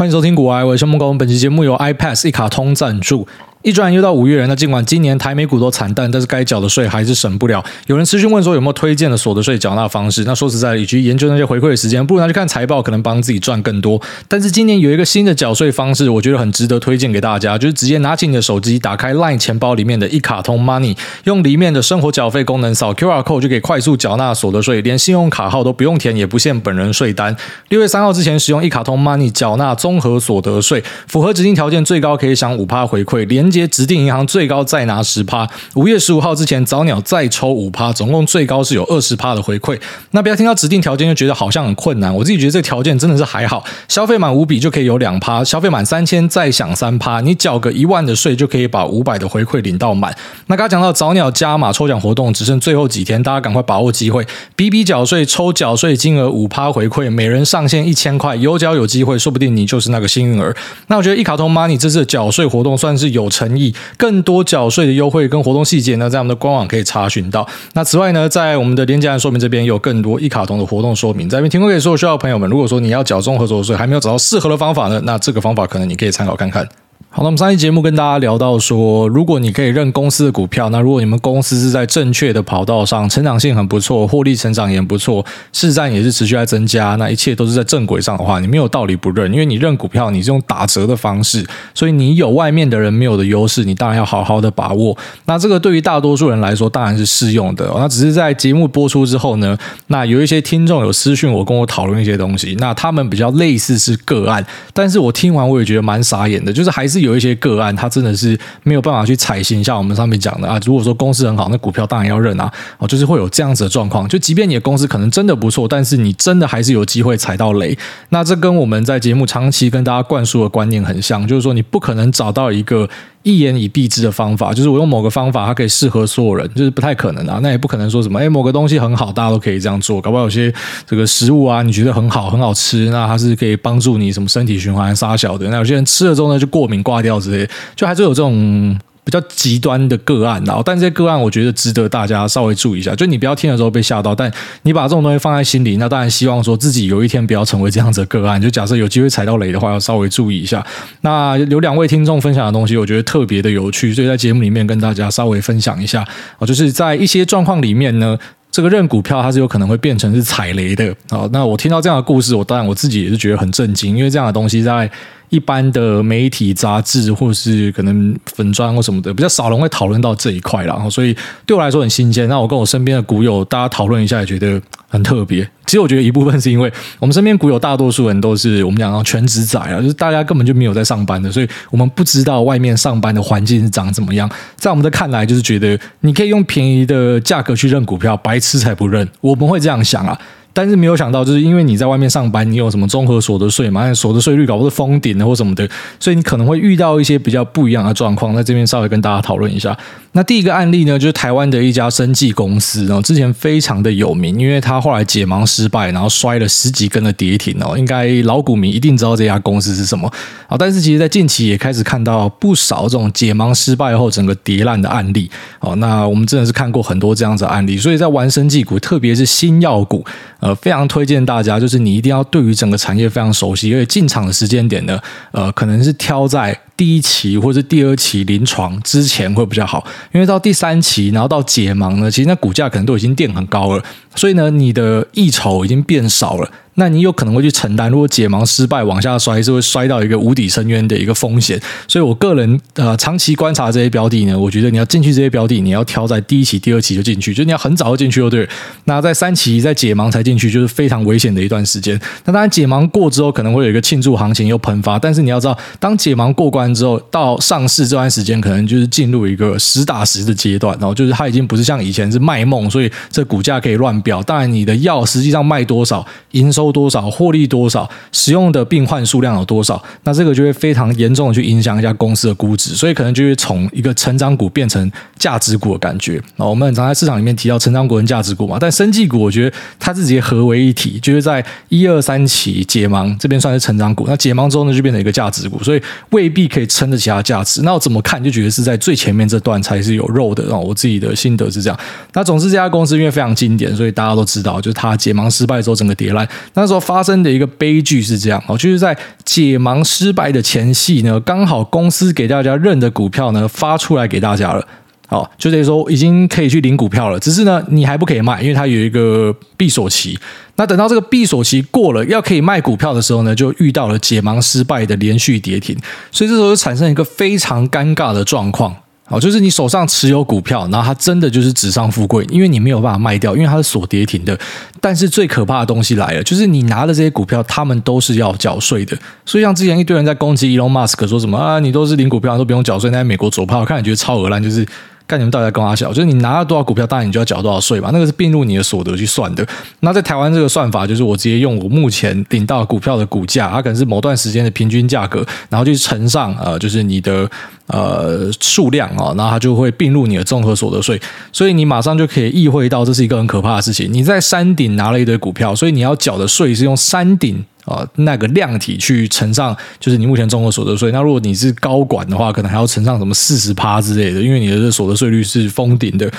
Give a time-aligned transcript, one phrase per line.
[0.00, 1.18] 欢迎收听股癌，我是木工。
[1.18, 3.28] 本期节目由 iPad 一卡通赞助。
[3.62, 7.62] 一转又到五月了，那尽管今年台美股都惨淡，但是该缴的税还是省不了。
[7.88, 10.24] 有人私讯问说有没有推荐的所得税缴纳方式？
[10.24, 14.00] 那说实在的，与其研究那些回馈的时间，不如拿去看财报，可能帮自己赚更多。
[14.28, 27.36] 但是今年有一个新的缴税方式，我觉得很值得推荐给大家，就是直接拿起你的手机，打开 LINE 钱包里面的一卡通 Money，用里面的生活缴费功能扫 QR code 就可以快速缴纳所得税，连信用卡号都不用填，也不限本人税单。
[27.68, 34.20] 六月三号之前使用一卡通 Money 缴纳综合所得税，符合指定条件，最高可以享五趴回馈，连接指定银行。
[34.26, 39.76] 最高再拿十趴，五月十五号之前早鸟再抽五趴，总共最高是有二十趴的回馈。
[40.12, 43.64] 那不要听到指定条件就觉得好像很困难，我自己觉得这个条件真的是还好。
[43.88, 50.14] 消费满五笔就可以有两趴，消费满三千再享三趴，你缴个一万的税就可以把五百的回馈领到满。
[50.46, 60.54] 那刚刚讲到早鸟加码抽奖活动只剩最后几天，大家赶快把握机会，比比缴税抽缴税金额五趴回馈，每人上限一千块，有缴有机会，说不定你就是那个幸运儿。
[60.88, 64.20] 那我觉得一卡通 Money 这次的缴税活动算是有成诚意，更。
[64.22, 67.48] 多缴税的优惠跟活动细节呢，在我们的官网可以查询到。
[67.72, 72.48] 那此外呢，在我们的连结栏说明这边有更多一卡通的活动说明，在这边提供给所有需要的朋友们。
[72.50, 76.68] 如果说你要缴综合所得税，还没有找到适合的方法呢，那这个方法可能你可以参考看看。
[77.08, 94.96] 好，那我们上期节目跟大家聊到说，如果你可以认公司的股票，那如果你们公司是在正确的跑道上，成长性很不错，获利成长也不错，市占也是持续在增加，那一切都是在正轨上的话，你没有道理不认，因为你认股票，你是用打折的方式，所以你有外面的人没有的优势，你当然要好好的把握。
[95.24, 97.68] 那这个对于大多数人来说，当然是适用的。
[97.76, 107.00] 那只是在节目播出之后呢，那有一些听众有私讯我，跟我讨论一些东西，那他们比较类似是个案，但是我听完我也觉得蛮傻眼的，就是还是。
[107.00, 110.60] 有一些个案，它真的是没有办法去采信，像我们上面讲的啊。
[110.66, 112.52] 如果说公司很好，那股票当然要认啊。
[112.78, 114.06] 哦，就是会有这样子的状况。
[114.08, 117.76] 就即便你的公司可能真的不错，但是你真的还是有机会踩到雷。
[118.10, 122.88] 那这跟我们在节目长期跟大家灌输的观念很像，就是说你不可能找到一个。
[123.22, 127.38] 一言以蔽之的方法，就是我用某个方法，它可以适合所有人，就是不太可能啊。
[127.42, 130.00] 那也不可能说什么，诶，某个东西很好，大家都可以这样做。
[130.00, 130.52] 搞不好有些
[130.86, 135.48] 这个食物啊，你觉得很好，很好吃，那它是可以帮助你什么身体循环、杀小的。
[135.50, 138.78] 那有些人吃了之后呢，就过敏、挂掉之类，就还是有这种。
[139.02, 142.94] 比较极端的个案，然后但这些个案我觉得值得大家稍微注意一下。
[142.94, 144.30] 就你不要听的时候被吓到，但
[144.62, 148.40] 你把这种东西放在心里，那当然希望说自己有一天不要成为这样子的个案。
[148.40, 150.64] 就假设有机会踩到雷的话，要稍微注意一下。
[151.00, 156.06] 那有两位听众分享的东西，我觉得特别的有趣，所以在节目里面跟大家稍微分享一下。
[156.38, 158.18] 哦，就是在一些状况里面呢，
[158.52, 160.94] 这个认股票它是有可能会变成是踩雷的。
[161.08, 164.90] 好，那我听到这样的故事，我当然我自己也是觉得很震惊，因为这样的东西在。
[165.30, 172.28] 一般的媒体杂志，或是可能粉砖或什么的，比较少人会讨论到这一块，然后所以对我来说很新鲜。
[172.28, 175.48] 那我跟我身边的股友大家讨论一下，也觉得很特别。
[175.66, 184.28] 其实我觉得一部分是因为我们身边股友大多数人都是我们讲到全职仔啊，就是大家根本就没有在上班的，所以我们不知道外面上班的环境是长怎么样。
[184.56, 189.08] 在我们的看来，就是觉得你可以用便宜的价格去认股票，白痴才不认。
[189.20, 190.20] 我们会这样想啊。
[190.60, 193.94] 但是没有想到，就是因为你在外面上班，你有什么综合所得税嘛？
[193.94, 195.66] 所得税率搞不是封顶的或什么的，
[195.98, 198.36] 所以你可能会遇到一些比较不一样的状况。
[198.36, 199.74] 在这边稍微跟大家讨论一下。
[200.12, 207.78] 那第一个案例呢，就是台湾的一家生技公司，然后之前非常的有名，因为他后来解盲失败，然后摔了十几根的跌停哦。
[207.78, 210.12] 应该老股民一定知道这家公司是什么
[210.46, 210.56] 啊？
[210.58, 215.74] 但是其实，在近期也开始看到不少这种解盲失败后整个跌烂的案例哦。
[215.76, 220.04] 那我们真的是看过很多这样子案例，所以在玩生技股，特别是新药股。
[220.40, 224.98] 呃，非常推荐大家，就是你一定要对于整个产业非常熟悉，因为进场的时间点呢，
[225.32, 233.84] 呃，可能是挑在第一期或者第二期临床之前会比较好，因为到第三期，然后到解盲呢，其实那股价可能都已经垫很高了，
[234.14, 236.50] 所以呢，你的溢酬已经变少了。
[236.80, 241.60] 那你有可能会去承担，如果解盲失败往下摔，是会摔到一个无底深渊的一个风险。
[241.86, 248.48] 所以我个人呃长期观察这些标的呢，我觉得你要进去这些标的，你要挑在第一期、第二期就进去，就你要很早就进去就对。
[248.84, 252.00] 那在三期在解盲才进去，就是非常危险的一段时间。
[252.24, 264.22] 那当然解盲过之后，可能会有一个庆祝行情又喷发，但是你要知道，当解盲过关之后，到上市这段时间，可能就是进入一个实打实的阶段，然后就是它已经不是像以前是卖梦，所以这股价可以乱飙。
[264.22, 266.69] 当然，你的药实际上卖多少，营收。
[266.72, 276.20] 多少获利多少，使用的病患数量有多少，那这个就会非常严重的去影响一家公司的估值，所以可能就会从一个成长股变成价值股的感觉。
[276.36, 287.62] 那我们很常在市场里面提到成长股跟价值股嘛，但生技股我觉得它是直接合为一体，就是在一二三期解盲这边算是成长股，那解盲之后呢就变成一个价值股，所以未必可以撑得起它价值。
[287.62, 291.78] 那我怎么看就觉得是在最前面这段才是有肉的啊，我自己的心得是这样。
[292.12, 296.28] 那总之这家公司因为非常经典，所以大家都知道，就是它解盲失败之后整个跌烂。
[296.54, 304.66] 那那时候发生的一个悲剧是这样哦，就是在解盲失败的前夕呢，刚好公司给大家认的股票呢发出来给大家了。
[305.08, 310.16] 好，就等于说已经可以去领股票了，只是呢，你还不可以卖，因为它有一个闭锁期。
[310.56, 315.76] 那等到这个闭锁期过了，要可以卖股票的时候呢，就遇到了解盲失败的连续跌停，
[316.12, 318.76] 所以这时候就产生一个非常尴尬的状况。
[319.10, 324.38] 哦，就是你手上持有股票，然后它真的就是纸上富贵，因为你没有办法卖掉，因为它是锁跌停的。
[324.80, 328.96] 但是最可怕的东西来了，就是你拿的这些股票，他们都是要缴税的。
[329.26, 334.64] 所以像之前一堆人在攻击 Elon Musk，说什么啊，你都是领股票都不用缴税，那在美国左派我看你觉得超恶烂，就是。
[335.10, 339.44] 看你们到底在跟我讲，就是你拿了多少股票，当然你就要缴多少税嘛，那个是并入你的所得去算的。
[339.80, 347.28] 那在台湾这个算法，就是我直接用我目前领到股票的股价，它可能是某段时间的平均价格，然后去乘上呃，就是你的
[347.66, 351.00] 呃数量啊，然后它就会并入你的综合所得税。
[351.32, 353.92] 所以你马上就可以意会到，这是一个很可怕的事情。
[353.92, 357.44] 你在山顶拿了一堆股票，所以你要缴的税是用山顶。
[357.70, 360.90] 啊，那个量体去乘上，就是你目前综合所得税。
[360.90, 366.10] 那如果你是高管的话，可能还要乘上什么四十趴之类的，因为你的这所得税率是封顶的。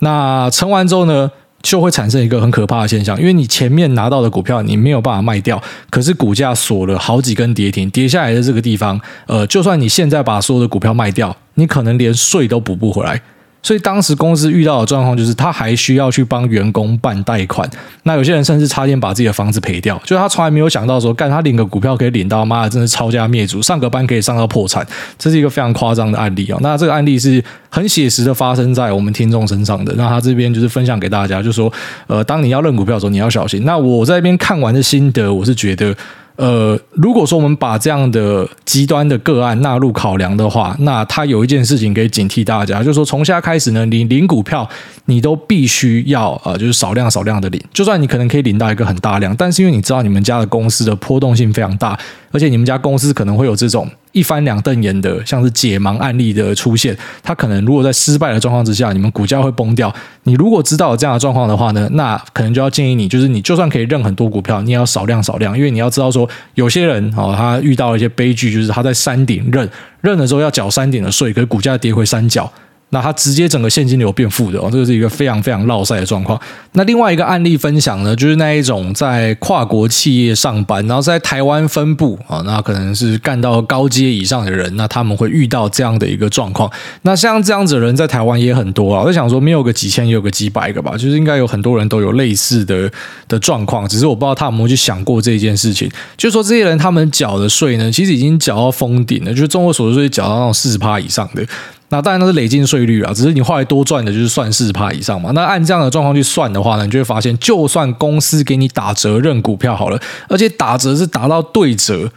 [0.00, 1.30] 那乘完之后呢，
[1.62, 13.22] 就会产生一个很可怕的现象，因为你前面拿到的股票你没有办法卖掉，可是股价锁了好几根跌停，跌下来的这个地方，呃，就算你现在把所有的股票卖掉，你可能连税都补不回来。
[13.62, 17.68] 所以当时公司遇到的状况就是，他还需要去帮员工办贷款。
[18.04, 24.86] 那有些人甚至差点把自己的房子赔掉，就是他从来没有想到说，干他领个股票可以领到，妈的，真是抄家灭族，上个班可以上到破产，
[25.18, 26.58] 这是一个非常夸张的案例哦。
[26.60, 29.92] 那这个案例是很写实的发生在我们听众身上的。
[29.96, 31.72] 那他这边就是分享给大家，就是说，
[32.06, 33.64] 呃，当你要认股票的时候，你要小心。
[33.64, 35.92] 那我在这边看完的心得，我是觉得。
[36.36, 44.68] 呃，如果说我们把这样的极端的个案纳入考量的话，那他有一件事情可以警惕大家，就是说从现在开始呢，你领股票
[45.06, 51.98] 你都必须要呃，就是少量少量的领，就算你可能可以领到一个很大量，但是因为你知道你们家的公司的波动性非常大，
[52.30, 53.88] 而且你们家公司可能会有这种。
[54.16, 59.94] 一翻两瞪眼的，像是解盲案例的出现，它可能如果在失败的状况之下，你们股价会崩掉。
[60.22, 69.68] 你如果知道有这样的状况的话呢，那可能就要建议你，就是你就算可以认很多股票，你也要少量少量，因为你要知道说，有些人哦，他遇到一些悲剧，就是他在山顶认
[70.00, 72.50] 认的时候要缴山顶的税，可是股价跌回山脚。
[72.90, 76.40] 那它直接整个现金流变负的哦，这个是一个非常非常落赛的状况。
[76.72, 86.70] 那另外一个案例分享呢，就是那一种在跨国企业上班，然后在台湾分部啊，那可能是干到高阶以上的人，那他们会遇到这样的一个状况。
[87.02, 92.90] 那像这样子的人在台湾也很多啊，我在想说，没有个几千，也有个几百个吧，就是应该有很多人都有类似的
[93.26, 95.90] 的状况，只是我不知道他有没有去想过这件事情。
[96.16, 101.44] 就是说这些人他们缴的税呢，其实已经缴到封顶了，就是综合所得税缴到那种四十趴以上的。
[101.88, 105.30] 那当然那是累进税率啊，只是你后来多赚的就是算四趴以上嘛。
[105.32, 112.10] 那按这样的状况去算的话呢，你就会发现，就算公司给你打折认股票好了，而且打折是打到对折。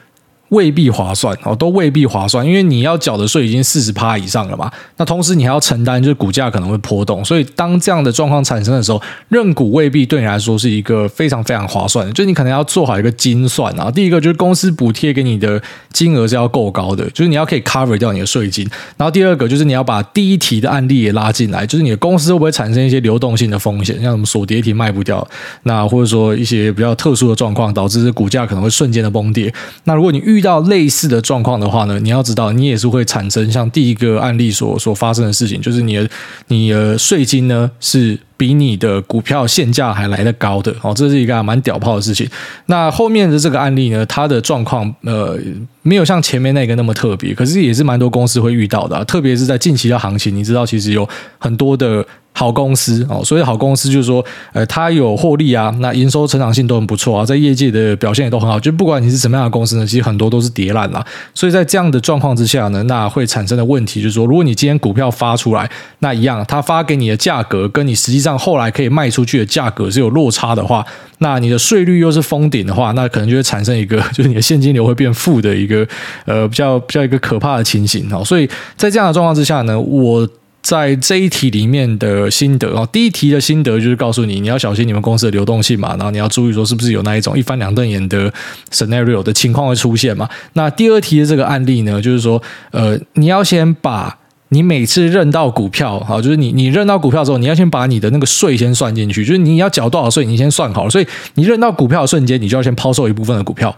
[0.49, 4.71] 未必划算哦，都未必划算，因为你要缴的税已经四十趴以上了嘛。
[4.97, 12.11] 那同时你还要承担，就是股价可能会波动，所以当这样的状况产生的时候，认股未必对你来说是一个非常非常划算的。
[12.13, 13.91] 就你可能要做好一个精算啊。
[13.91, 15.61] 第一个就是公司补贴给你的
[15.93, 18.67] 金额是要够高的，就是你要可以 cover 掉你的税金。
[18.97, 25.25] 然后第二个就是你要把第一题的案例也拉进来，就是你的公司会不会产生一些流动性的风险，像什么锁跌停卖不掉，
[25.63, 29.53] 那或者说一些比较特殊的状况导致股价可能会瞬间的崩跌。
[29.83, 36.09] 那如果你遇遇到类似的状况的话呢，你要知道，你也是会产生像第一个案例所所发生的事情，就是你的
[36.47, 42.25] 你的税金呢是比你的股票现价还来得高的哦，这是一个蛮屌炮的事情。
[42.67, 45.37] 那后面的这个案例呢，它的状况呃
[45.81, 52.05] 没有像前面那个那么特别，可是也是蛮多公司会遇到的，特别是在近期的行情，你知道其实有很多的。
[52.39, 58.57] 好公司哦，所以好公司就是说，呃，它有获利啊，那营收成长性都很不错啊，在业界的表现也都很好。
[58.57, 61.05] 就不管你是什么样的公司呢，其实很多都是跌烂了。
[61.33, 65.69] 所以在这样的状况之下呢，那会产生的问题就是说，如果你今天股票发出来，
[65.99, 70.85] 那一样，它发给你的价格跟你实际上后来可以卖出去的价格是有落差的话，
[71.17, 75.85] 那你的税率又是封顶的话，那可能就会产生一个，就是你的现金流会变负的一个，
[76.23, 78.23] 呃，比较比较一个可怕的情形哦。
[78.23, 80.25] 所以在这样的状况之下呢，我。
[80.61, 88.31] 在这一题里面的心得哦，第一题的心得就是告诉你，你要小心你们公司的流动性嘛，然后你要注意说是不是有那一种一翻两瞪眼的
[88.71, 90.27] scenario 的情况会出现嘛。
[90.53, 94.17] 那第二题的这个案例呢，就是说，呃，你要先把
[94.49, 100.89] 你每次认到股票，哈，就是你你认到股票之后，你要先把你的那个税先算进去，就是你要缴多少税，你先算好了。
[100.89, 103.75] 所以你认到股票的瞬间，你就要先抛售一部分的股票。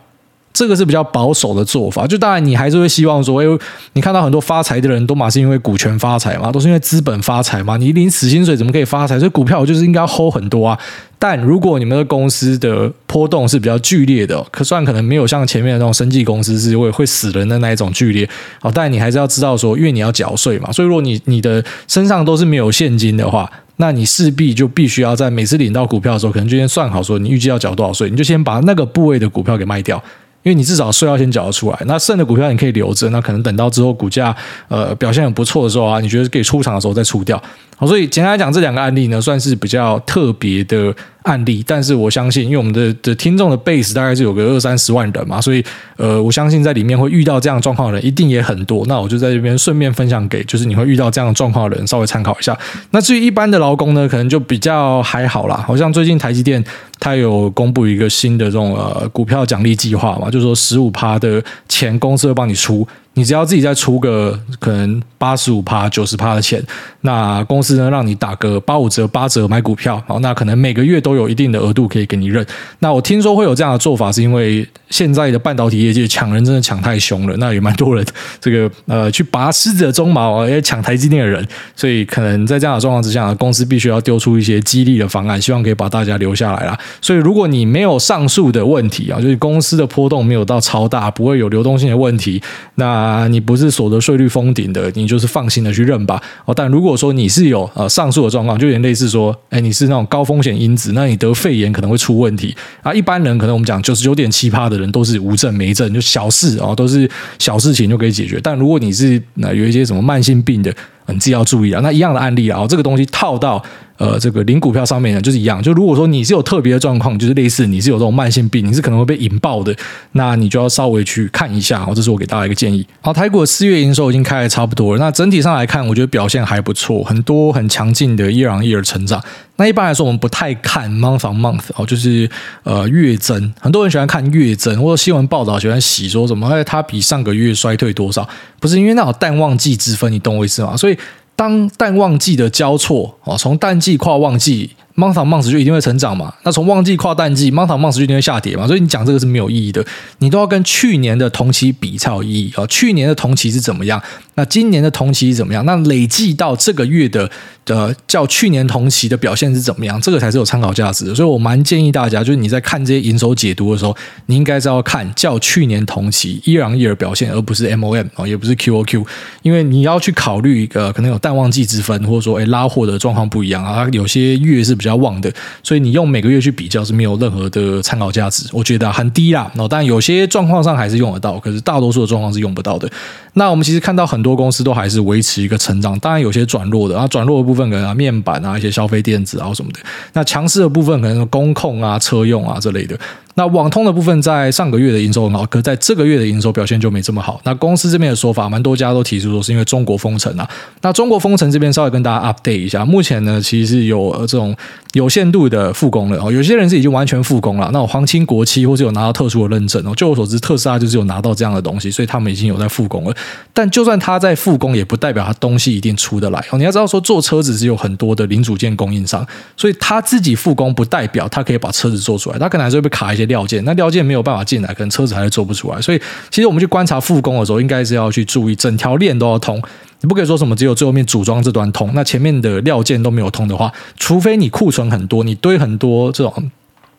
[0.54, 2.06] 这个是比较保守的做法。
[2.06, 3.60] 就当然你还是会希望说，哎，
[3.94, 7.78] 你看到很多发财的人都嘛是因为股权发财嘛，都是因为资本发财嘛。
[7.78, 9.18] 你领死薪水怎么可以发财？
[9.18, 10.78] 所以股票就是应该 hold 很多啊。
[11.18, 18.28] 但如果你们的公司的波动是比较剧烈的，可算可能没有像前面的那种生技公司是会会死人的那一种剧烈。
[18.62, 30.04] 哦，但你还是要知道说，因为你要缴税嘛，所以如果你你的身上都是没有现金的话，那你势必就必须要在每次领到股票的时候，可能就先算好说你预计要缴多少税，你就先把那个部位的股票给卖掉。
[30.44, 34.36] 因为你至少税要先缴得出来，那剩的股票你可以留着，那可能等到之后股价
[34.68, 37.42] 呃表现很不错的时候啊，你觉得可以出场的时候再出掉。
[37.78, 41.64] 好，所以简单来讲，这两个案例呢，算是比较特别的案例。
[41.66, 45.64] 但是我相信，因为我们的的听众的 base 大概是有个二三十万人嘛，所以
[45.98, 48.86] 呃，我相信在里面会遇到这样状况的人一定也很多。
[48.88, 52.58] 那我就在这边顺便分享给，就是你会遇到这样状况的人稍微参考一下。
[52.92, 55.64] 那至于一般的劳工呢，可能就比较还好啦。
[55.68, 56.64] 好像最近台积电
[57.00, 62.88] 它有公布一个新的这种呃股票奖励计划嘛，就是说十五趴的钱公司会帮你出。
[63.14, 66.64] 你只要自己再出个可能八十五趴、九十趴的钱，
[67.02, 72.46] 那公司呢让你打个八五折、八折买股票，好，那可能每个月都有一定的额度可以给你认。
[72.80, 78.06] 那我听说会有这样的做法，是因为现在的半导体业界抢人真的抢太凶了，那也蛮多人
[78.40, 86.80] 这个呃去拔狮子的鬃毛，也抢台积电的人，所以可能在这样的状况之下，公司必须要丢出一些激励的方案，希望可以把大家留下来啦。
[87.02, 92.42] 所以如果你没有上述的问题啊，就是公司的波动没有到超大，不会有流动性的问题，
[92.76, 93.01] 那。
[93.02, 96.22] 啊，你不是所得税率封顶的，你就是放心的去认吧。
[96.46, 102.94] 哦，但如果说你是有呃上述的状况，就有点类似说，哎，你是那种高风险因子，那你得肺炎可能会出问题啊。
[102.94, 108.40] 一般人可能我们讲九十九点七趴的人都是无症没症，就小事哦，都是小事情就可以解决。
[108.44, 110.72] 但如果你是那有一些什么慢性病的，
[111.08, 111.82] 你自己要注意啊。
[111.82, 113.64] 那一样的案例啊，这个东西套到。
[114.02, 115.62] 呃，这个零股票上面呢，就是一样。
[115.62, 119.76] 就如果说你是有特别的状况，就是类似你是有这种慢性病，你是可能会被引爆的，
[120.14, 121.84] 那你就要稍微去看一下。
[121.88, 122.84] 哦，这是我给大家一个建议。
[123.00, 125.00] 好，台股的四月营收已经开得差不多了。
[125.00, 129.24] 那整体上来看，我觉得表现还不错，很多很强劲的 year on year 成长。
[129.58, 132.28] 那一般来说，我们不太看 month on month 哦，就是
[132.64, 133.54] 呃月增。
[133.60, 138.28] 很多人喜欢看月增，或者新闻报道喜欢洗说什么，哎，它比上个月衰退多少？
[138.60, 140.76] 不是因为那种淡旺季之分，你懂我意思吗？
[140.76, 140.98] 所以。
[141.42, 146.32] 当淡旺季的交错哦，从淡季跨旺季，month on month 就一定会成长嘛。
[146.44, 148.68] 那从旺季跨淡季，month on month 就一定会下跌嘛。
[148.68, 149.84] 所以你讲这个是没有意义的，
[150.20, 152.64] 你都要跟去年的同期比才有意义啊。
[152.68, 154.00] 去年的同期是怎么样？
[154.36, 155.66] 那今年的同期是怎么样？
[155.66, 157.28] 那累计到这个月的
[157.72, 160.00] 的较去年同期的表现是怎么样？
[160.02, 161.16] 这个才是有参考价值的。
[161.16, 169.06] 所以我蛮建议大家，就是你在看这些营收解读的时候，你应该是要看较去年同期 year on year 表现，而不是 MOM 啊，也不是 QOQ，
[169.42, 175.32] 因为你要去考虑一个可能有淡旺季之分，或者说哎拉货的状况不一样啊，有些月是比较旺的，
[175.64, 179.52] 所以你用每个月去比较是没有任何的参考价值，我觉得很低啦。
[179.58, 182.90] 哦，但有些状况上还是用得到，可是大多数的状况是用不到的。
[183.34, 189.80] 那我们其实看到很多公司都还是维持一个成长，当然有些转弱的啊，转弱的部分可能啊面板啊一些消费电子啊什么的，
[190.14, 192.98] 那强势的部分可能是工控啊车用啊这类的。
[193.36, 197.40] 那网通的部分在上个月的营收很好，可在这个月的营收表现就没这么好。
[197.44, 200.48] 那公司这边的说法，蛮多家都提出说是因为中国封城啊。
[200.82, 204.56] 那中国封城这边稍微跟大家 update 一下，目前呢其实是有这种
[204.94, 207.70] 有限度的复工了哦，有些人是已经完全复工了。
[207.72, 213.16] 那种皇亲国戚或是有拿到特殊的认证哦，就我所知，特斯拉就是有拿到这样的东西，所以他们已经有在复工了。
[213.54, 216.58] 但就算他在复工，也不代表他东西一定出得来哦。
[216.58, 224.02] 你要知道说做车子是有很多的零组件供应商，所以他自己复工不代表他可以把车子做出来，他可能还是会被卡一些料件，那料件。
[224.02, 226.02] 没有办法进来，可能车子还是做不出来，所以
[226.32, 229.62] 其实我们去观察复工的时候，应该是要去注意整条链都要通，
[230.02, 236.52] 你不可以说什么只有最后面组装这端通，那前面的料件都没有通的话，除非你库存很多，你堆很多这种。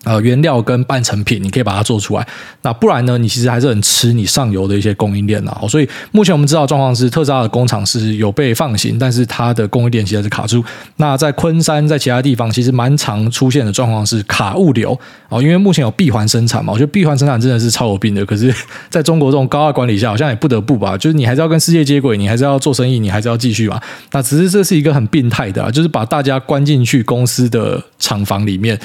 [0.04, 2.26] 呃，原料跟半成品，你可以把它做出来。
[2.62, 3.16] 那不然呢？
[3.16, 5.56] 你其实还是很吃你上游的一些供应链的。
[5.68, 10.64] 所以目前我们知道状况是，特斯拉的工厂是有被放行，但是它的供应链其实是卡住。
[10.97, 15.40] 那在昆山，在其他地方，其实蛮常出现的状况是卡物流哦。
[15.40, 18.26] 因为目前有闭环生产嘛，我觉得闭环生产真的是超有病的。
[18.26, 18.52] 可是
[18.90, 23.80] 在中国这种高压管理下，好像也不得不吧，就是你还是要跟世界接轨，你还是要做生意，你还是要继续嘛。
[24.11, 28.76] 那只是这是一个很病态的，就是把大家关进去公司的厂房里面。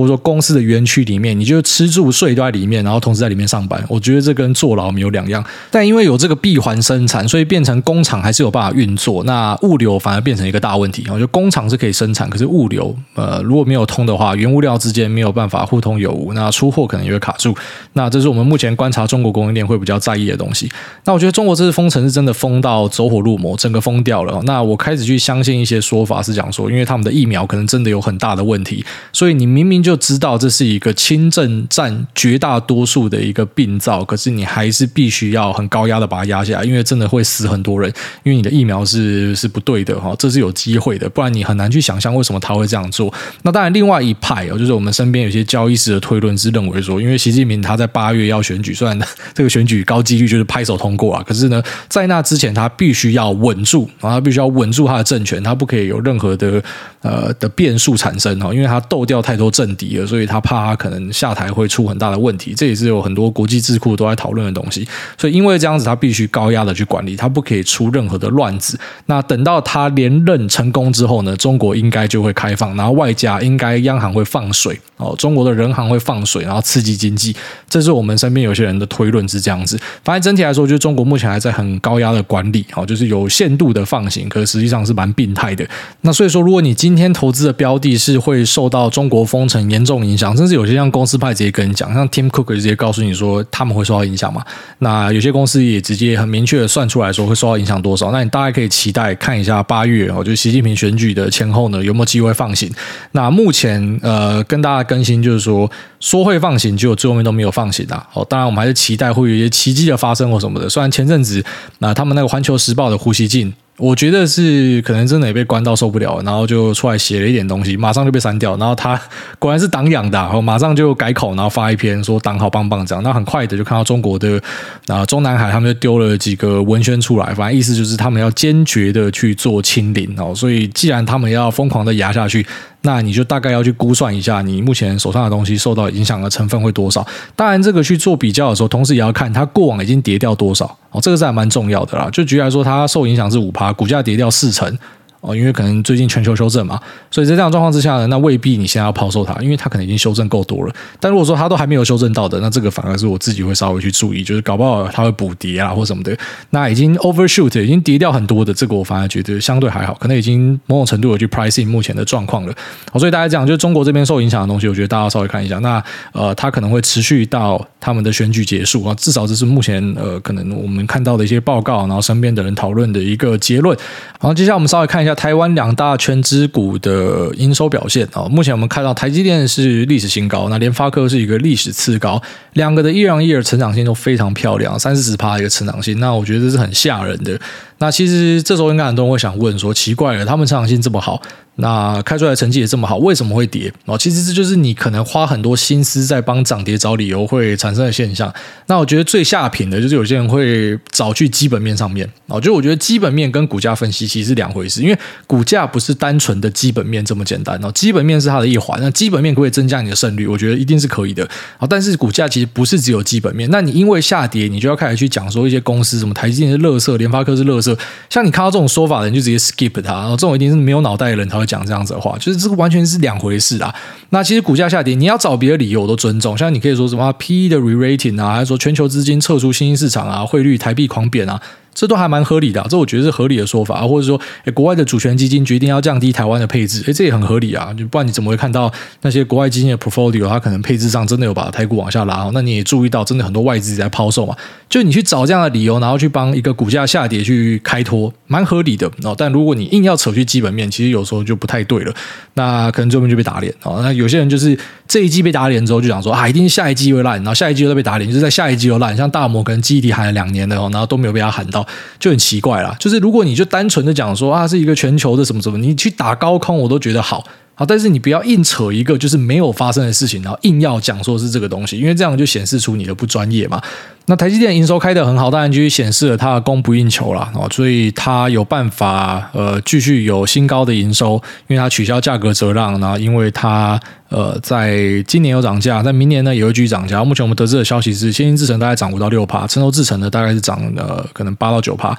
[0.00, 5.44] 或者说公司的园区里面，你就吃住睡都在里面，然后同时在里面上班，我觉得这跟坐牢没有两样。
[5.70, 11.04] 但因为有这个闭环生产，所以变成工厂还是有办法运作，那物流反而变成一个大问题。
[11.08, 17.54] 我觉得工厂是可以生产，可是物流呃如果没有通的话，原物料之间没有办法互通有无，那出货可能也会卡住。
[17.94, 20.70] 那这是我们目前观察中国供应链会比较在意的东西。
[21.04, 24.40] 那我觉得中国这次封城是真的封到走火入魔，整个封掉了。
[24.44, 29.80] 那我开始去相信一些说法是讲说，因为他们的疫苗可能真的有很大的问题，所以你明明。
[29.80, 37.92] 就就知道这是一个轻症占绝大多数的一个病灶，可是你还是必须要很高压的把它压下来，因为真的会死很多人，
[38.22, 43.12] 因为你的疫苗是是不对的哈，这是有机会的，不然你很难去想象为什么他会这样做。
[43.42, 48.96] 那当然，另外一派哦，就是我们身边有些交易师的推论是认为说，因为习近平他在八月要选举，虽然
[49.34, 56.62] 这个选举高几率就是拍手通过啊，可是呢，在那之前他必须要稳住，然后他必须要稳住他的政权，他不可以有任何的
[57.02, 62.54] 呃的变数产生哈，因为他斗掉太多政 敌了，所以他怕他可能下台会出很大的问题。
[62.56, 64.86] 这也是有很多国际智库都在讨论的东西。
[65.18, 68.78] 所以因为这样子，他必须高压的去管理，他不可以出任何的乱子。
[69.06, 77.34] 那等到他连任成功之后呢，中国应该就会开放，然后外加应该央行会放水哦，中国的人行会放水，然后刺激经济。
[77.68, 79.78] 这是我们身边有些人的推论是这样子。
[80.04, 85.66] 反正整体来说，就是中国目前还在很高压的管理，哦，就是有限度的放行，可实际上是蛮病态的。
[86.02, 94.44] 那所以说，如果你今天投资的标的是会受到中国封城严重影响，甚至有些像公司派直接跟你讲，像 Tim Cook 直接告诉你说他们会受到影响嘛。
[94.78, 98.12] 那有些公司也直接很明确的算出来说会受到影响多少。
[98.12, 102.70] 那你大概可以期待看一下八月哦，就习近平选举的前后呢，有没有机会放行？
[103.12, 108.06] 那目前呃跟大家更新就是说说会放行，结果最后面都没有放行啊。
[108.14, 110.68] 哦，当然我们还是期待会有一些奇迹的发生或什么的。
[110.68, 111.44] 虽然前阵子
[111.78, 113.52] 那他们那个环球时报的胡锡进。
[113.80, 118.56] 我觉得是可能真的也被关到受不了，然后就出来写了一点东西，马上就被删掉。
[118.58, 119.00] 然后他
[119.38, 123.02] 果然是党养的，然后马上就改口，然后发一篇说党好棒棒这样。
[123.02, 124.40] 那很快的就看到中国的
[124.86, 130.34] 啊中南海他们就丢了几个文宣出来，反正意思就是他们要坚决的去做清零哦。
[130.34, 132.46] 所以既然他们要疯狂的压下去。
[132.82, 137.06] 那你就大概要去估算一下，你目前手上的东西受到影响的成分会多少？
[137.36, 142.08] 当然，这个去做比较的时候，同时也要看它过往已经跌掉多少哦，这个是还蛮重要的啦。
[142.10, 144.78] 就举例来说，它受影响是五趴，股价跌掉四成。
[145.20, 150.74] 哦，因为可能最近全球修正嘛，所以在这样状况之下呢，那未必你现在要抛售它，因为它可能已经修正够多了。
[150.98, 156.16] 但如果说它都还没有修正到的，那这个反而是我自己会稍微去注意，就是搞不好它会补跌啊或什么的。
[156.50, 162.54] 那已经 overshoot 已经跌掉很多的，这个我反而觉得相对还好，可能已经某种程度有去 pricing 目前的状况了。
[162.90, 165.58] 好，所以大家讲，就中国这边受影响的东西，我觉得大家稍微看一下。
[165.58, 173.76] 那呃，它可能会持续到他们的选举结束啊，至少这是目前呃可能我们看到的一些报告，然后身边的人讨论的一个结论。
[174.18, 175.90] 好，接下来我们稍微看一下台湾两大。
[176.00, 182.22] 全资股的营收表现啊，目前我们看到台积电是历史新高，那联发科是一个历史次高，
[182.54, 187.38] 两个的 year 成长性都非常漂亮，三四十趴一个成长性，那我觉得这是很吓人的。
[187.80, 191.20] 那其实这时候应该很多人会想问说，奇怪了，他们成长性这么好。
[191.56, 193.70] 那开出来的成绩也这么好，为什么会跌？
[193.84, 198.32] 哦，其实这就是你可能花很多心思在帮涨跌找理由会产生的现象。
[198.66, 208.78] 那我觉得最下品的就是有些人会找去基本面上面哦，就我觉得基本面跟股价分析其实是两回事，因为股价不是单纯的基本面这么简单哦，基本面是它的一环。
[208.80, 210.26] 那基本面可以增加你的胜率？
[210.26, 211.66] 我觉得一定是可以的啊。
[211.68, 217.69] 但是股价其实不是只有基本面，那你因为下跌，你就要开始去讲说一些公司什么台积电是垃圾，联发科是垃圾，
[218.08, 223.74] 像你看到这种说法的人就直接 skip 他，然后这种一定是没有脑袋的人才会讲这样子的话，就是这个完全是两回事啊。
[224.10, 226.36] 那其实股价下跌，你要找别的理由我都尊重。
[226.36, 231.40] 像你可以说什么 PE 的 re-rating 啊，还是说全球资金撤出新兴市场啊，汇率台币狂贬啊。
[231.74, 238.70] 这都还蛮合理的，这我觉得是合理的说法，或者说，诶，国外的主权基金决定要降低台湾的配置，诶，这也很合理啊，就不然你怎么会看到
[239.02, 244.36] 那些国外基金的 portfolio，它可能配置上真的有把台股往下拉，哦那你也注意到，真的很多外资在抛售嘛，
[244.68, 249.14] 就你去找这样的理由，然后去帮一个股价下跌去开脱，蛮合理的哦。
[249.16, 251.94] 但如果你硬要扯去基本面，其实有时候就不太对了，
[252.34, 253.80] 那可能最后面就被打脸哦。
[253.82, 261.59] 那有些人就是这一季被打脸之后，就想说啊，一定下一季会烂，然后下一季又被打脸，就是在下一季又烂，像大摩可能基底喊了两年的哦，然后都没有被他喊到。
[261.98, 267.24] 就很奇怪啦，就是如果你就单纯的讲说啊，是一个全球的什么什么，你去打高空我都觉得好，
[267.60, 273.60] 好，但是你不要硬扯一个就是没有发生的事情，然后硬要讲说是这个东西，因为这样就显示出你的不专业嘛。
[274.06, 287.04] 那台积电营收开得很好，当然就显示了它的供不应求了，所以它有办法呃继续有新高的营收，因为它取消价格折让，然后因为它呃在今年有涨价，在明年呢也会继续涨价。
[287.04, 291.94] 目前我们得知的消息是，先进制程大概涨五到六趴，成熟制程呢大概是涨呃可能八到九趴。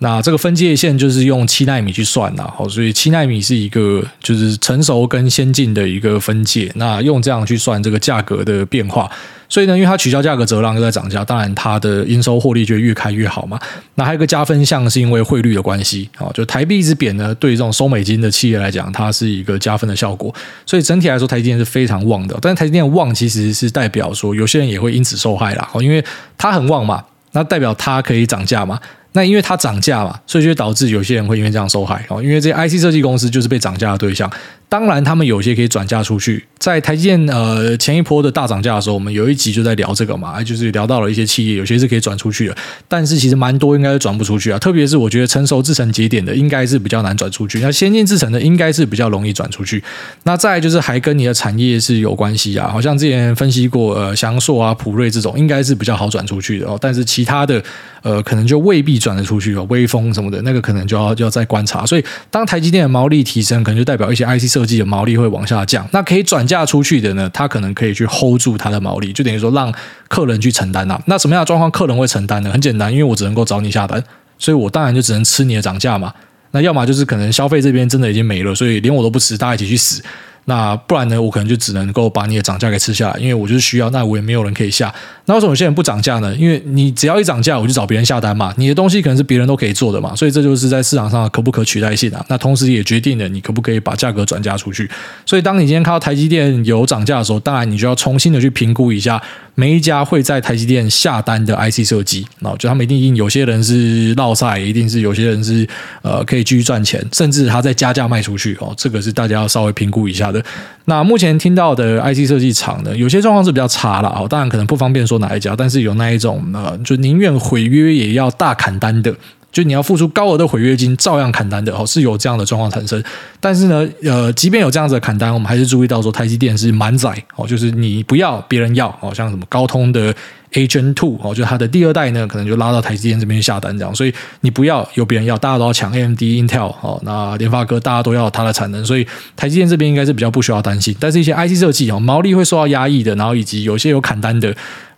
[0.00, 6.70] 那这个分界线就是用七奈米去算的，好，所以七奈米是一个就是成熟跟先进的一个分界。
[6.74, 9.08] 那用这样去算这个价格的变化，
[9.48, 13.58] 所以呢，因为它取消价格折让又在涨价，当然它的营收获利就越开越好嘛。
[13.94, 20.34] 那还有一个加分项是因为汇率的关系，啊，就台币一直贬呢，对这种收美金的企业来讲，它是一个加分的效果。
[20.66, 22.36] 所以整体来说，台积电是非常旺的。
[22.42, 26.04] 但是台积电旺其实是代表说，有些人也会因此受害啦，因为
[26.36, 28.78] 它很旺嘛，那代表它可以涨价嘛。
[29.14, 32.22] 那因为它涨价嘛，所以就导致有些人会因为这样受害哦。
[32.22, 34.30] 因为这些 I T 设计公司就是被涨价的对象。
[34.74, 36.44] 当然，他们有些可以转嫁出去。
[36.58, 42.56] 在台积电呃前一波的大涨价的时候，我们有一集就在聊这个嘛，就是聊到了一些企业，有些是可以转出去的，
[42.88, 44.58] 但是其实蛮多应该是转不出去啊。
[44.58, 47.60] 特别是我觉得成熟制程节点的，应该是比较难转出去。
[47.60, 49.80] 那先进制程的，应该是比较容易转出去。
[50.24, 56.76] 那再就是还跟你的产业是有关系啊，好像之前分析过，呃，祥硕啊、普瑞这种，应该是比较好转出去的哦。
[56.80, 57.62] 但是其他的，
[58.02, 59.64] 呃，可能就未必转得出去哦。
[59.68, 61.86] 威锋什么的，那个可能就要就要再观察。
[61.86, 65.86] 所以，当台积电的毛利提升，可能就代表一些 IC 设自己的毛利会往下降。
[65.92, 69.72] 那可以转嫁出去的呢，他可能可以去 hold 住他的毛利，就等于说让
[70.08, 71.00] 客人去承担啊。
[71.06, 72.50] 那什么样的状况客人会承担呢？
[72.50, 74.02] 很简单，因为我只能够找你下单，
[74.38, 76.12] 所以我当然就只能吃你的涨价嘛。
[76.52, 80.02] 那要么就是可能消费这边真的已经没了，所以连我都不吃，大家一起去死。
[80.46, 81.20] 那不然呢？
[81.20, 84.94] 我可能就只能够把你的涨价给吃下来，因为我就是需要，那我也没有人可以下。
[85.26, 86.34] 那为什么有些人不涨价呢？
[86.36, 88.52] 因为你只要一涨价，我就找别人下单嘛。
[88.58, 92.22] 你的东西可能是别人都可以做的嘛，所以这就是在市场上可不可取代性啊。
[92.28, 94.90] 那同时也决定了你可不可以把价格转嫁出去。
[95.24, 99.22] 所以当你今天看到台积电有涨价的时候，当然你就要重新的去评估一下
[99.54, 102.26] 每一家会在台积电下单的 IC 设计。
[102.40, 105.66] 那就他们一定有些人是落赛，一定是有些人是
[106.02, 108.74] 呃可以继续赚钱，甚至他在加价卖出去哦。
[108.76, 110.44] 这个是大家要稍微评估一下的。
[110.86, 119.14] 那目前听到的 IC 设计厂呢，有些状况是比较差了哦，当然可能不方便说哪一家，但是有那一种呃，就宁愿毁约也要大砍单的，
[119.54, 123.02] 就你要付出高额的毁约金，照样砍单的哦，是有这样的状况产生。
[123.40, 130.14] 但是呢，呃，即便有这样子的砍单，我们还是注意到说，台积电是满载哦，就是你不要别人要哦，像什么高通的。
[130.56, 140.94] A Gen Two 哦，就它的第二代呢，可能就拉到台积电这边下单这样，所以你不要有别人要，大家都要抢 AMD、Intel 哦，那联发科大家都要它的产能，所以台积电这边应该是比较不需要担心。
[141.00, 144.54] 但是一些 IC 设计哦，毛利会受到压抑的，然后以及有些有砍单的，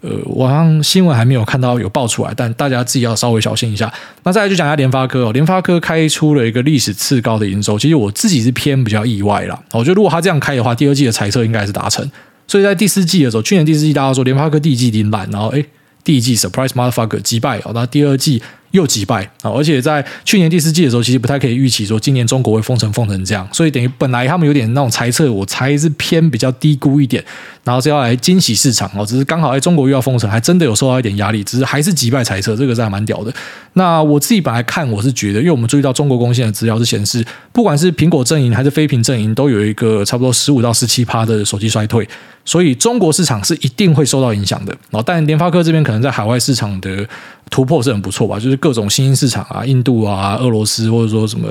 [0.07, 3.93] 呃，我好像新闻还没有看到有爆出来，但大家自己要稍微小心一下。
[4.23, 9.61] 那再来就讲一下联发科哦，联发科开出了一个历史次高的营收，其实我自己是偏比较意外啦。
[9.73, 12.09] 我觉得如果他这样开的话，第二季的财测应该是达成。
[12.47, 15.67] 所以在第四季的时候，去年第四季大家说联发科第一季顶烂，然后诶
[16.05, 18.41] 第一季 surprise motherfucker 击败哦，那第二季
[18.73, 27.25] 又击败啊，而且在去年第四季的时候，其实不太可以预期说今年中国会封城封成这样，所以等于本来他们有点那种猜测，我猜是偏比较低估一点，
[27.65, 33.33] 然后是要来惊喜市场哦，只是刚好在中国又要封城，还真的有受到一点压力，只是还是击败猜测，这个是还蛮屌的。
[33.75, 42.09] 那我自己本来看我是觉得，因为我们注意到中国贡献的资料是显示，不管是苹果阵营还是非苹阵营，都有一个差不多十五到十七趴的手机衰退。
[42.45, 47.05] 所以中国市场是一定会受到影响的，然后但联发科这边可能在海外市场的
[47.51, 51.49] 突破是很不错吧，就是各种新兴市场啊，印度啊、俄罗斯或者说什么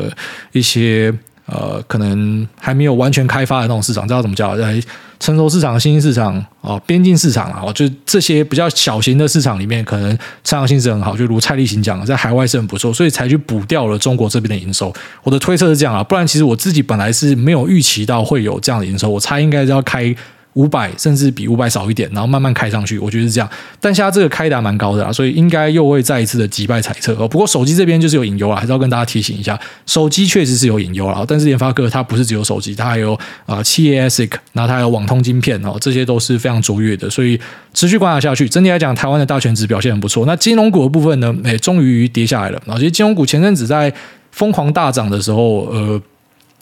[0.51, 1.13] 一些
[1.45, 4.79] 呃可能还没有完全开发的那种市场，知道怎么叫在
[5.19, 10.09] 成熟市场、新兴市场啊、边境市场啊，就这些比较小型的市场里面，可能
[10.43, 14.93] 成长性是很好，就如蔡立行讲的，在海外是很不错，所以才去补掉了中国这边的营收。
[15.23, 20.13] 我的推测是这样啊，不然其实我自己本来是没有预期到会有这样的营收，我猜应该是要开。
[20.55, 23.49] 五百甚至比五百少一点，然后慢慢开上去，我觉得是这样。
[23.81, 27.27] 但现在这个开的蛮高的啊，所以应该又会再一次的击败彩测哦。
[27.27, 31.25] 不过手机这边就是有隐忧啊，还是要跟大家提醒一下，手机确实是有隐忧了。
[31.27, 37.37] 但是联发科它不是只有手机，它还有啊七 ASIC，然后它还有网通晶片哦，这些都是非常卓越的，所以
[37.73, 38.47] 持续观察下去。
[38.47, 40.25] 整体来讲，台湾的大权值表现很不错。
[40.25, 42.61] 那金融股的部分呢，哎，终于跌下来了。
[42.65, 43.93] 然后其实金融股前阵子在
[44.31, 46.01] 疯狂大涨的时候，呃，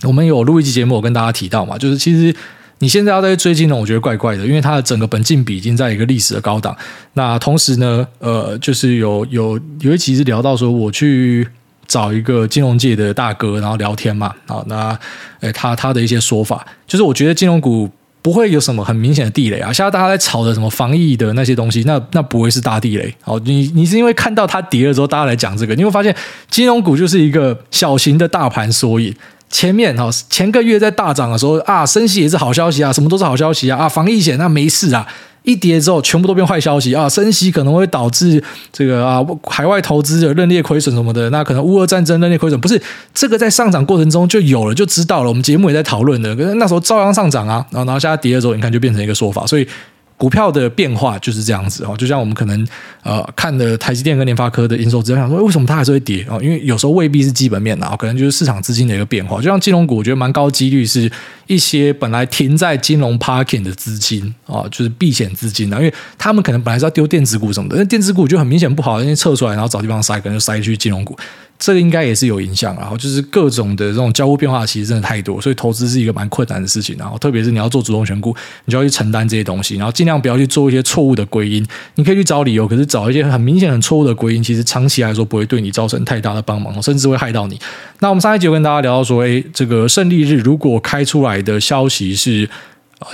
[0.01, 2.35] 我们有录一期节目，我跟大家提到嘛，就是其实。
[2.83, 6.75] 你现在要再追金融，我觉得怪怪的，因为它的整个本金比已经在一个历史的高档。
[7.13, 11.47] 那同时呢，呃，就是有有有一期是聊到说，我去
[11.87, 14.33] 找一个金融界的大哥，然后聊天嘛。
[14.45, 14.99] 好，那
[15.39, 17.89] 诶，他他的一些说法，就是我觉得金融股
[18.21, 19.71] 不会有什么很明显的地雷啊。
[19.71, 23.15] 现在大家在炒的什么防疫的那些东西，那那不会是大地雷。
[23.21, 26.13] 好，你你是因为看到它跌了之后，大家来讲这个，你会发现
[26.49, 29.15] 金融股就是一个小型的大盘缩影。
[29.53, 35.07] 前面哈前个月在大涨的时候啊，升息也是好消息啊，什么都是好消息啊啊，防疫险那没事啊，
[35.43, 42.81] 一跌之后全部都变坏消息啊，升息可能会导致这个啊海外投资者认列亏损什么的，那可能乌俄战争认列亏损不是
[43.13, 49.67] 这个在上涨过程中就有了就知道了，我们节目也在讨论的，可是那时候照样上涨啊，然后然后现在跌的时候，你看就变成一个说法，所以。
[50.17, 52.65] 股票的变化就是这样子哦，就像我们可能
[53.01, 56.39] 呃看的台积电跟联发科的营收，只想说为什么它还是会跌哦？
[56.41, 59.37] 因为有时候未必是基本面啊，可能就是市场资金的一个变化。
[59.37, 61.11] 就像金融股，我觉得蛮高几率是
[61.47, 71.17] 一些本来停在金融 parking 的资金啊，就是避险资金啊，因为他们可能本来是要丢电子股什么的，那电子股就很明显不好，因为撤出来然后找地方塞，可能就塞去金融股。
[71.65, 76.93] 这个应该也是有影响，然后就是各种的这种交互变化，其实真的太多，所以投资是一个蛮困难的事情。
[76.99, 81.65] 然后特别是你要做主动选股，你就要去承担这些东西，然后尽量不要去做一些错误的归因。
[81.95, 87.57] 你可以去找理由，可是找一些很明显很错误的归因，其实长期来说不会对你造成太大的帮忙，甚至会害到你。
[88.01, 92.49] 那我们上一集有跟大家聊到说，诶，这个胜利日如果开出来的消息是。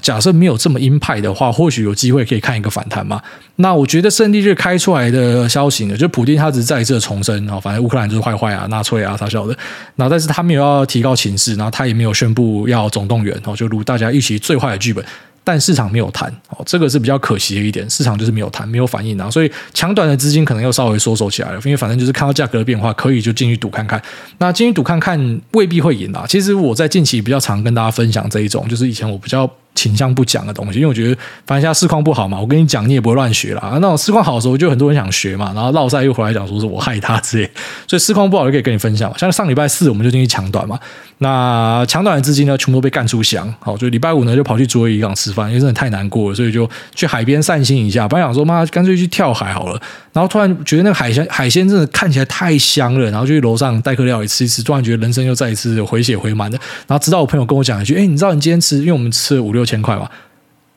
[0.02, 3.22] 假设没有这么鹰派的话，或许有机会可以看一个反弹嘛。
[3.58, 9.58] 那我觉得胜利日开出来的消息呢，就普丁他只是再一次的重申，反正乌克兰就是坏坏啊、纳粹啊，他晓得。
[9.96, 15.04] 那但是他没有要提高情势，然后他也没有宣布要总动员，然后就如大家预期最坏的剧本。
[15.42, 24.00] 但市场没有谈，哦，这个是比较可惜的一点，市场就是没有谈，没有反应啊，所以抢短的资金可能又稍微缩手起来了，因为反正就是看到价格的变化，可以就进去赌看看。
[24.38, 26.24] 那进去赌看看未必会赢啊。
[26.30, 29.50] 其实我在近期比较常跟大家分享这一种，就是以前我比较。
[29.80, 31.16] 倾向不讲的东西，因为我觉得
[31.46, 33.72] 反正现在市况不好嘛，我跟你讲，你也不会乱学啦。
[33.76, 37.50] 那种市况好的时候，就很多人想学嘛，然后落赛又回来讲说是我害他之类，
[37.88, 39.18] 所以市况不好就可以跟你分享。
[39.18, 40.78] 像上礼拜四我们就进去抢短嘛，
[41.20, 43.54] 那抢短的资金呢，全部都被干出翔。
[43.62, 48.06] 好，就礼拜五呢就跑去竹围渔港吃饭，因为真的太难过了，所以就去海边散心一下。
[48.08, 56.58] 本来想说妈，干脆去跳海好了，然后突然觉得那个海鲜海鲜真的看起来太香了，然后就去楼上代客料理吃一吃，突然觉得人生又再一次回血回满的。
[56.88, 60.10] 然后直到我朋友跟我讲一句，哎，你知道你今天吃，因为我们吃了五六千块吧。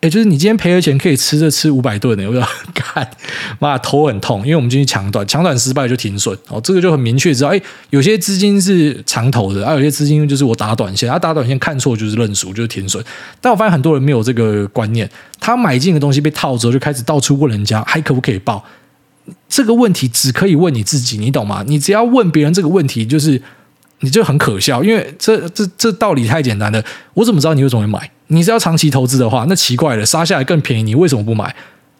[0.00, 3.09] 也就是你今天赔了钱，可以吃着吃五百顿的，我要看，
[3.61, 13.05] 妈头很痛，因为我们进去抢短，抢短失败就停损，哦，这个就很明确知道，哎，有些资金是长投的，而、有些资金就是我打短线，他、打短线看错就是认输，就是停损。
[13.40, 18.64] 但我发现很多人没有这个观念，他买进的东西被套之后，就开始到处问人家还可不可以报。
[19.48, 21.62] 这个问题只可以问你自己，你懂吗？
[21.68, 23.40] 你只要问别人这个问题，就是
[24.00, 26.83] 你就很可笑，因为这这这道理太简单了，
[27.14, 28.11] 我怎么知道你为什么会买？
[28.28, 31.54] 你是要长期投资的话，那奇怪了，杀下来更便宜，你为什么不买？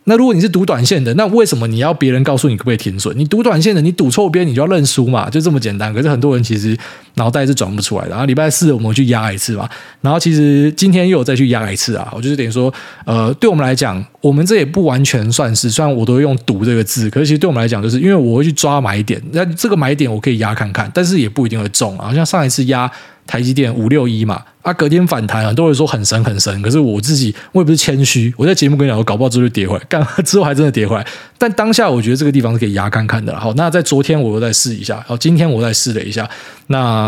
[0.05, 3.17] 那如果你是赌短线的，那为什么你要别人告诉你可不可以停损？
[3.17, 5.95] 你赌短线的，你赌错边，你就要认输嘛，就这么简单。
[5.95, 6.77] 可是很多人其实
[7.15, 8.11] 脑袋是转不出来的。
[8.11, 9.69] 然后礼拜四我们去压一次吧，
[10.01, 12.11] 然后其实今天又有再去压一次啊。
[12.15, 12.73] 我就是等于说，
[13.05, 22.13] 呃，对我们来讲，我们这也不完全算是，虽然我都会用“赌”这个字，可是其实对我们来讲，就是因为我会去抓买点，那这个买点我可以压看看，但是也不一定会中啊。
[22.15, 22.91] 像上一次压。
[23.25, 31.07] 台积电五六一嘛，啊，隔天反弹，很多人说很神很神，可是我自己我也不是谦虚，我在节目跟你讲，我搞不好之后就跌回来，干之后还真的跌回来。
[31.39, 33.39] 但当下我觉得这个地方是可以压看看的。
[33.39, 36.29] 好，那在昨天我又再试一下，好，今天我再试了一下，
[36.67, 37.02] 那。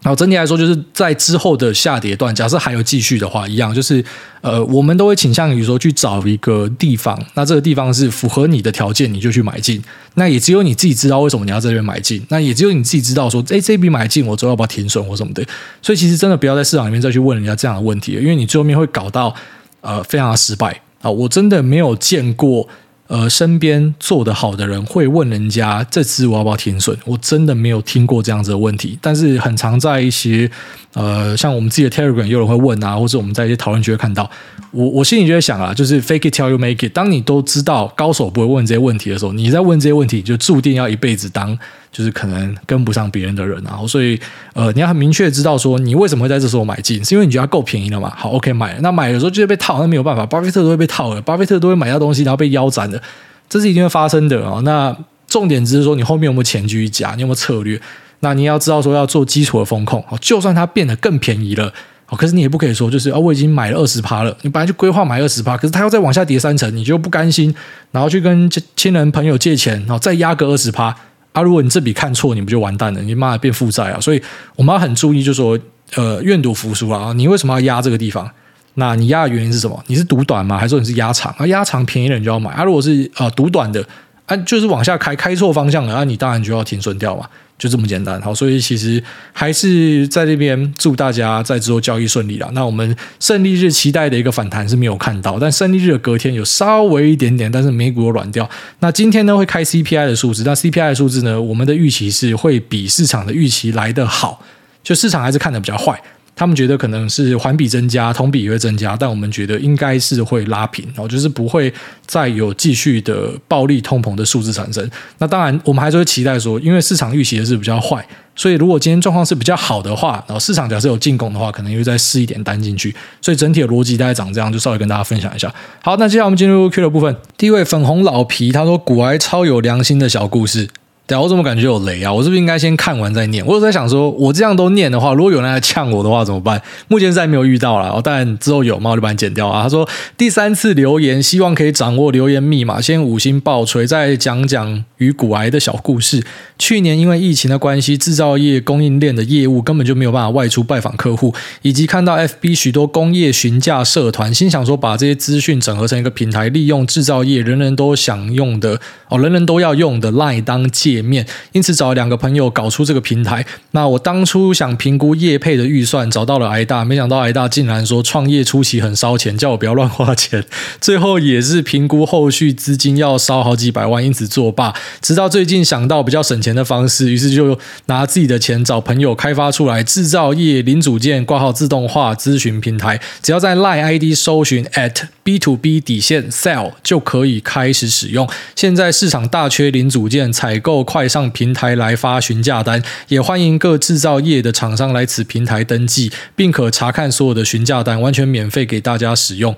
[0.00, 4.02] 然后整体来说，就是在之后的下跌段，假设还有继续的话，一样就是，
[4.40, 9.82] 呃，我们都会倾向于说去找一个地方，那这个地方是符合你的条件，你就去买进。
[10.14, 15.44] 那也只有你自己知道为什么你要这边买进，那也只有你自己知道说，哎，这笔买进我之后要不要停损或什么的。
[15.82, 19.34] 所以其实真的不要在市场里面再去问人家这样的问题，因为你最后面会搞到
[19.80, 21.10] 呃非常的失败啊！
[21.10, 22.68] 我真的没有见过。
[23.08, 26.94] 呃，身边做得好的人会问人家这支我要不要停损？
[27.06, 30.50] 我真的没有听过这样子的问题，但是很常在一些
[30.92, 34.30] 呃，像我们自己的 Telegram 有人会问啊，或者我们在一些讨论区会看到，
[34.70, 36.92] 我我心里就在想啊，就是 fake it till you make it。
[36.92, 41.58] 当你都知道高手不会问这些问题的时候，你在问这些问题，就注定要一辈子当。
[41.90, 44.18] 就是可能跟不上别人的人，然后所以
[44.54, 48.12] 呃，你要很明确知道说你为什么会在这时候买进，是因为你觉得它够便宜了嘛？
[48.16, 48.80] 好，OK，买了。
[48.80, 53.00] 那买的时候就会被套，那没有办法，巴菲特都会被套的，巴菲特都会买到东西然后被腰斩的，
[53.48, 54.60] 这是一定会发生的啊。
[54.64, 54.96] 那
[55.26, 57.80] 重点只是说你后面有没有钱继续加，你有没有策略？
[58.20, 61.72] 那你要知道说要做基础的风控，就算它变得更便宜了，
[62.16, 67.54] 可是你也不可以说就是啊，我已经买了二十趴了，你本来就规划买二十趴，可是它要再往下跌三成，你就不甘心，
[67.92, 70.94] 然后去跟亲人朋友借钱，然后再压个二十趴。
[71.38, 71.42] 啊！
[71.42, 73.00] 如果你这笔看错，你不就完蛋了？
[73.02, 74.00] 你妈变负债啊！
[74.00, 74.22] 所以
[74.56, 75.58] 我们要很注意，就说，
[75.94, 77.12] 呃，愿赌服输啊！
[77.12, 78.28] 你为什么要压这个地方？
[78.74, 79.82] 那你压的原因是什么？
[79.86, 80.56] 你是赌短吗？
[80.56, 81.34] 还是说你是压长？
[81.38, 82.64] 啊，压长便宜的你就要买啊！
[82.64, 83.84] 如果是呃赌短的，
[84.28, 87.26] 啊，就是往下开，开错方向了，那、啊、你当然就要停损掉嘛。
[87.58, 92.48] 就这么简单，好，所以其实还是在这边祝大家在之后交易顺利啦。
[92.52, 98.48] 那我们胜利日期待的一个反弹是没有看到，但胜利日的隔天有稍微一点点，但是美股有软掉。
[98.78, 104.40] 那今天呢会开 CPI 的数字，那 CPI 的数字呢，我们的预期是会比市场的预期来得好，
[104.84, 106.00] 就市场还是看得比较坏。
[106.38, 111.72] 他们觉得可能是环比增加，同比也会增加，但我们觉得应该是会拉平，然后就是不会
[112.06, 114.88] 再有继续的暴力通膨的数字产生。
[115.18, 122.94] 那当然，我们还是会期待说，因为市场预期的是比较坏，所以如果今天状况是比较好的话，然后市场假设有进攻的话，可能又再试一点单进去。
[123.20, 125.52] 所以整体的逻辑大概长这样，就稍微跟大家分享一下。
[125.82, 127.16] 好，那接下来我们进入 Q 的部分。
[127.36, 130.68] 第一位粉红老皮他说：“股癌超有良心的小故事。”
[131.08, 132.12] 对啊，我怎么感觉有雷啊？
[132.12, 133.44] 我是不是应该先看完再念？
[133.46, 136.60] 我有在想说，我这样都念的话，如果有人来呛我的话怎么办？
[136.88, 139.62] 目前是还没有遇到了，但之后有嘛，我就把你剪掉啊。
[139.62, 146.22] 他说第三次留言，希望可以掌握留言密码，先五星爆锤，再讲讲与骨癌的小故事。
[146.58, 163.44] 去年因为疫情的关系，制造业供应链的业务根本就没有办法外出拜访客户，以及看到 FB 许多工业询价社团，心想说把这些资讯整合成一个平台，利用制造业人人都想用的哦，人人都要用的 LINE 当借前面，因此找两个朋友搞出这个平台。
[163.70, 170.44] 那我当初想评估业配的预算，找到了挨大，没想到挨大竟然说创业初期很烧钱，叫我不要乱花钱。
[170.80, 174.74] 最后也是评估后续资金要烧好几百万，因此作罢。
[175.00, 188.28] 直到最近想到比较省钱的方式，于是就拿自己的钱找朋友开发出来制造业零组件挂号自动化咨询平台，只要在 Line ID 搜寻 at B to B 底线 Sell 就可以开始使用。
[188.56, 199.54] 现在市场大缺零组件，采购快上平台来发询价单，也欢迎各制造业的厂商来此平台登记，并可查看所有的询价单，完全免费给大家使用。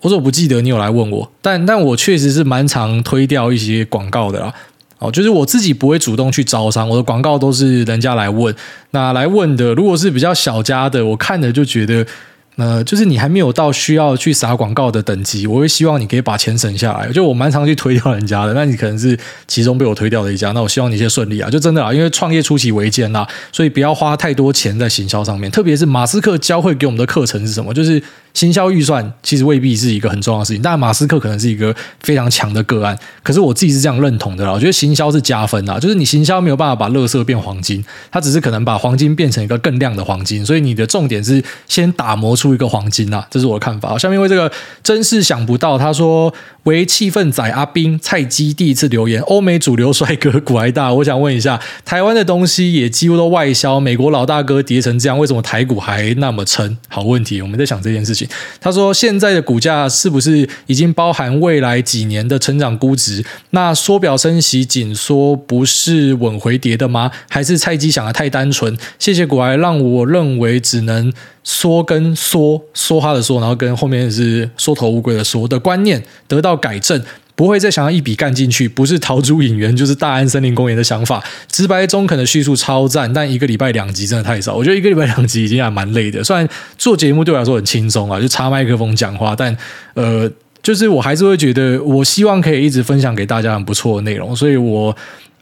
[0.00, 4.52] 我说我不记得你有来问我，但但我确实是蛮常推掉一些广告的啦。
[4.98, 8.52] 哦，就是我自己不会主动去招商，我的广告都是人家来问。
[8.90, 12.04] 那来问的，如果是比较小家的，我看着就觉得。
[12.56, 17.10] 那，就是你还没有到需要去撒广告的等级，我会希望你可以把钱省下来。
[17.10, 20.52] 就我蛮常去推掉人家的，那你可能是其中被我推掉的一家。
[20.52, 25.50] 那我希望你一切顺利啊，就真的啊，因为创业初期维艰呐，所以不要花太多钱在行销上面。
[25.50, 27.72] 特别是马斯克教会给我们的课程是什么？
[27.72, 28.02] 就是。
[28.34, 32.96] 行销预算其实未必是一个很重要的事情，但马斯克可能是一个非常强的个案。
[33.22, 40.44] 可是我自己是这样认同的啦，我觉得行销是加分的，就是你行销没有办法把垃圾变黄金，它只是可能把黄金变成一个更亮的黄金。
[40.44, 43.96] 所以你的重点是先打磨出一个黄金呐，这是我的看法。
[43.98, 44.50] 下面为这个
[44.82, 46.32] 真是想不到，他说
[46.64, 56.76] 为气氛仔阿兵菜鸡第一次留言，欧美主流帅哥股癌大，我想问一下，台湾的东西也几乎都外销，美国老大哥跌成这样，为什么台股还那么撑？
[56.88, 58.19] 好问题，我们在想这件事情。
[58.60, 63.24] 他说：“现在的股价是不是已经包含未来几年的成长估值？
[63.50, 67.10] 那缩表升息紧缩不是稳回跌的吗？
[67.28, 68.76] 还是菜鸡想的太单纯？
[68.98, 71.12] 谢谢古埃，让我认为只能
[71.44, 77.02] 缩跟缩，缩他的缩，然后跟后面是缩头乌龟的缩的观念得到改正。”
[77.34, 81.22] 不会再想要一笔干进去，不是逃出影园就是大安森林公园的想法。
[81.50, 84.54] 直白中肯的叙述超赞，但一个礼拜两集真的太少。
[84.54, 86.22] 我觉得一个礼拜两集已经还蛮累的。
[86.22, 89.56] 虽然做节目对我来说很轻松啊，就插麦克风讲话，但
[89.94, 90.30] 呃，
[90.62, 94.96] 就是我还是会觉得，我希望可以一直分享给大家很不错的内容，所以我。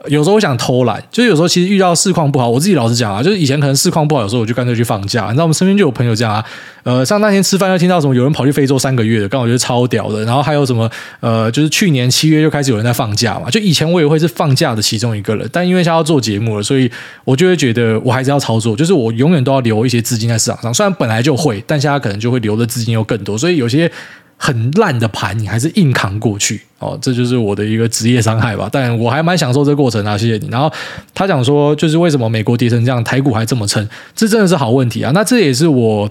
[0.07, 5.25] 有时候我想偷懒，就是有时候其实遇到市况不好，我自己老实讲啊，就是以前可能市况不好，有时候我就干脆去放假。
[5.27, 6.45] 你知道我们身边就有朋友这样啊，
[6.85, 10.25] 呃，像那天吃饭又听到什么有人跑去非洲三个月的，刚好觉得超屌的。
[10.25, 16.89] 然后还有什么呃，就是去年七月就开始有人在放假嘛，就以前我也会是放假的其中一个人，但因为现在要做节目了，所以
[17.25, 20.73] 我就会觉得我还是要操作，就是我永远都要留一些资金在市场上。
[20.73, 23.91] 虽然本来就会，但现在可能就会留的资金又更多，所以有些。
[24.39, 28.69] 很烂的盘，你还是硬扛过去哦，这就是我的一个职业伤害吧。
[28.73, 30.49] 但我还蛮享受这个过程啊，谢谢你。
[30.49, 30.73] 然后
[31.13, 33.87] 他讲说，就是为什么美国跌成这样，台股还这么撑？
[34.15, 35.11] 这真的是好问题啊。
[35.13, 36.11] 那这也是我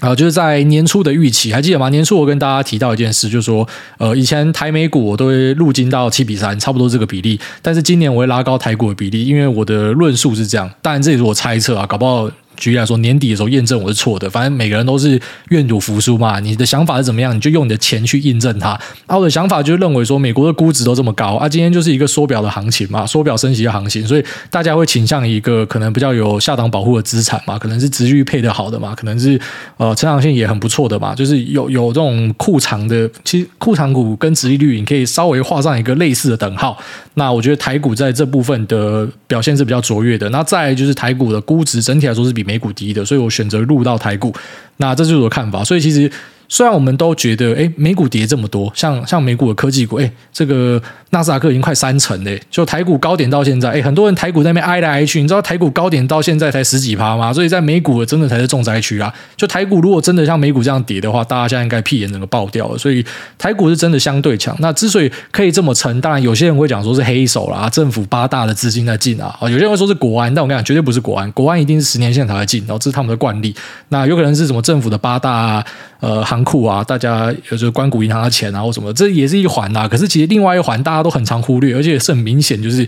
[0.00, 1.88] 啊、就是在年初的预期，还记得吗？
[1.88, 7.40] 年初我跟大家提到一件事，就是说，呃，以前台美股我都会入金到七比三，差不多这个比例。
[7.62, 10.70] 但是今年我会拉高台股的比例，因为我的论述是这样。
[10.82, 12.30] 当然这也是我猜测啊，搞不好。
[12.56, 14.28] 举例来说，年底的时候验证我是错的。
[14.28, 16.40] 反正每个人都是愿赌服输嘛。
[16.40, 18.70] 你的想法是怎么样，你就用你的钱去印证它。
[19.06, 29.40] 啊，我的想法就是认为说，美国的估值都这么高啊，今天就是一个缩表的行情嘛，缩表升息的行情，所以大家会倾向一个可能比较有下档保护的资产嘛，可能是殖利率配得好的嘛，可能是
[29.76, 33.08] 呃成长性也很不错的嘛，就是有有这种库藏的。
[33.24, 36.78] 其实库藏股跟殖利率，你可以稍微画上一个类似的等号。
[37.14, 40.28] 那我觉得台股在这部分的表现是比较卓越的。
[40.30, 44.34] 那再就是台股的估值整体来说是比美股低的，所以我选择入到台股，
[44.78, 45.62] 那这就是我的看法。
[45.62, 46.10] 所以其实。
[46.48, 50.80] 虽然我们都觉得，哎，美股跌这么多，像像美股的科技股，哎，这个
[51.10, 57.32] 纳斯达克已经快三成嘞，就台股高点到现在，哎，很多人台股在那边挨来挨去，你知道台股高点到现在才十几趴吗？
[57.32, 59.12] 所以在美股的真的才是重灾区啊！
[59.36, 62.78] 就台股如果真的像美股这样跌的话，大家现在应该屁眼整个爆掉了。
[62.78, 63.04] 所以
[63.36, 64.56] 台股是真的相对强。
[64.60, 73.54] 那之所以可以这么撑，当然有些人会讲说是黑手啦，政府八大的资金在进啊，啊，有些人会说是国安，但我跟你讲，绝对不是国安，国安一定是十年线才会进，然后这是他们的惯例。
[73.88, 75.64] 那有可能是什么政府的八大啊？
[75.98, 79.88] 呃，行库啊，大家有就是官股银行的钱啊，或什么，这也是一环呐。
[79.88, 82.86] 可是其实另外一环大家都很常忽略，而且也是很明显，就是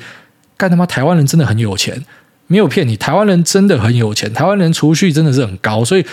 [0.56, 2.04] 干他妈台湾人真的很有钱，
[2.46, 5.84] 没有骗你，台湾人真的很有钱，台湾人储蓄真的是很高。
[5.84, 6.04] 所以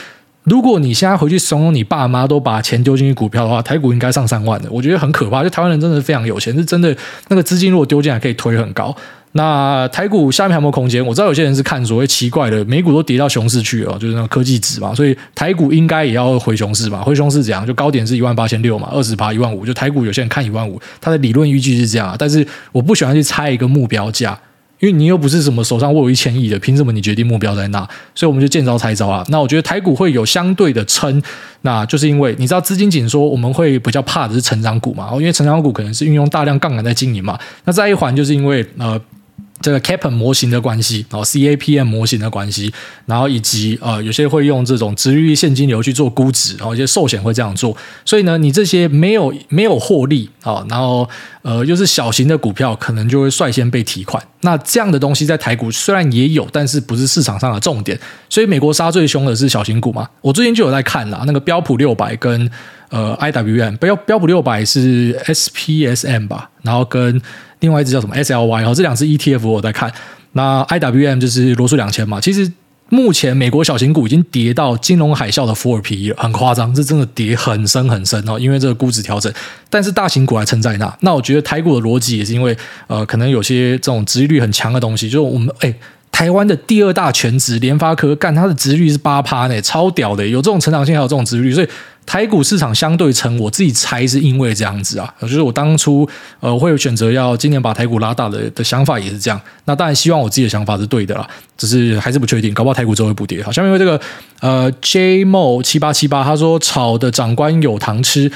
[0.43, 5.43] 如果你现在回去怂恿你爸妈都把钱丢进去股票的话，台股应该上三万的，我觉得很可怕。
[5.43, 6.95] 就台湾人真的是非常有钱，是真的
[7.27, 8.95] 那个资金如果丢进来可以推很高。
[9.37, 11.05] 那台股下面还有没有空间？
[11.05, 17.01] 我知道有些人是看所谓奇怪的，美股都跌到熊市去了，就是那种科技指嘛，所以台股应该也要回熊市吧？
[17.01, 17.67] 回熊市怎样？
[17.67, 22.15] 就高点是一万八千六嘛，二十趴一万五，就台股有些人看一万五，它的理论依据是这样。
[22.17, 24.39] 但是我不喜欢去猜一个目标价。
[24.79, 27.87] 因为你又不是什么手上握有一千亿的，凭什么你决定目标在哪？
[28.13, 29.25] 所以我们就见招拆招啊。
[29.29, 31.21] 那我觉得台股会有相对的撑，
[31.61, 35.09] 那就是因为你知道资金紧缩，我们会比较怕的是成长股嘛。
[35.13, 37.37] 因为成长股可能是运用大量杠杆在经营嘛。
[37.63, 38.99] 那再一环就是因为呃。
[39.61, 42.71] 这个 CAPM 模型的关系，然后 CAPM 模型的关系，
[43.05, 47.75] 然后以及呃，有些会用这种殖利率现金流去做估值，然后一些寿险会这样做。
[48.03, 51.09] 所以呢，你这些没有没有获利啊，然后
[51.41, 54.21] 呃，又是小型的股票，可能就会率先被提款。
[54.41, 57.97] 那这样的东西在台股虽然也有，但是不是市场上的重点。
[58.29, 60.07] 所以美国杀最凶的是小型股嘛。
[60.21, 62.47] 我最近就有在看啦，那个标普六百跟
[62.89, 67.21] 呃 IWM，标标普六百是 SPSM 吧，然后跟。
[67.59, 69.91] 另外一只叫什么 SLY，然后这两只 ETF 我在看，
[70.33, 72.19] 那 IWM 就是罗素两千嘛。
[72.21, 72.51] 其实
[72.89, 79.31] 目前美国小型股已经跌到金融海啸的福尔皮，很夸张，这真的跌很深很深哦，因为这个估值调整。
[79.69, 80.97] 但是大型股还撑在那。
[81.01, 82.55] 那我觉得台股的逻辑也是因为
[82.87, 85.73] 呃，可能有些这种殖利率很强的东西，就是我们哎。
[86.15, 91.67] 台湾的第二大权值联发科，干它的殖率是八趴呢，超屌的，有这种成长性，还有这种殖率，所以
[92.05, 96.07] 台股市场相对成，我自己猜是因为这样子啊，就是我当初
[96.39, 99.37] 呃会有选择要今年把台股拉大的的想法也是这样。
[99.65, 103.43] 那当然希望我自己的想法是对的啦，只是还是不确定，搞不好台股之后会补跌。
[103.43, 103.99] 好，下面为这个
[104.39, 108.31] 呃 JMO 七八七八，他说炒的长官有糖吃。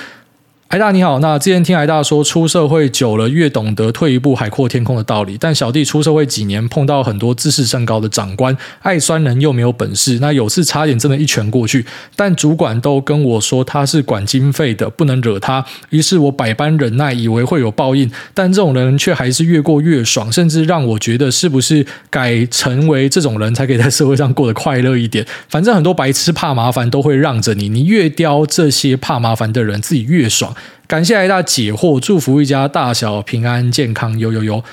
[0.69, 11.83] 艾大你好，那之前听艾大说出社会久了越懂得退一步海阔天空的道理，但小弟出社会几年碰到很多自视甚高的长官，爱酸人又没有本事，那有次差点真的一拳过去，
[12.15, 25.25] 但主管都跟我说他是管经费的，不能惹他，于是我百般忍耐，以为会有报应，但这种人却还是越过越爽，甚至让我觉得是不是改成为这种人才可以在社会上过得快乐一点？
[25.47, 30.55] 反正很多白痴怕麻烦都会让着你，你越刁这些怕麻烦的人，自己越爽。
[30.87, 34.17] 感谢来大解惑，祝福一家大小平安健康。
[34.17, 34.63] 有有有，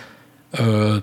[0.52, 1.02] 呃，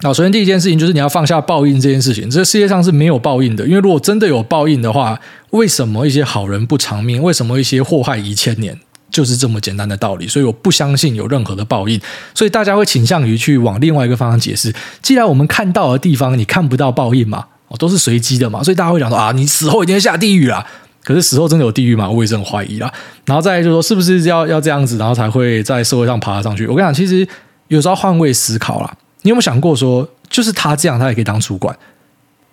[0.00, 2.28] 那首先第一件事情就是你要放下报应这件事情。
[2.28, 5.18] 这个世界上是没有报应的，因为如果真的有报应的话，
[5.50, 7.22] 为什么一些好人不长命？
[7.22, 8.78] 为什么一些祸害一千年？
[9.10, 10.26] 就是这么简单的道理。
[10.26, 12.00] 所以我不相信有任何的报应。
[12.34, 14.74] 所以大家会倾向于去往另外一个方向解释。
[15.00, 20.66] 既然我们看到的地方你看不到报应嘛，哦，都是随机的嘛，所以大家会讲说啊，你死后一定下地狱啦。
[21.04, 22.10] 可是死后真的有地狱吗？
[22.10, 22.92] 我也是很怀疑啦。
[23.26, 26.66] 然后再就是说，是不是要要这样子，然后才会在社会上爬上去？
[26.66, 27.28] 我跟你讲，其实
[27.68, 28.96] 有时候换位思考啦。
[29.22, 31.76] 你有没有想过说，就是他这样，他也可以当主管？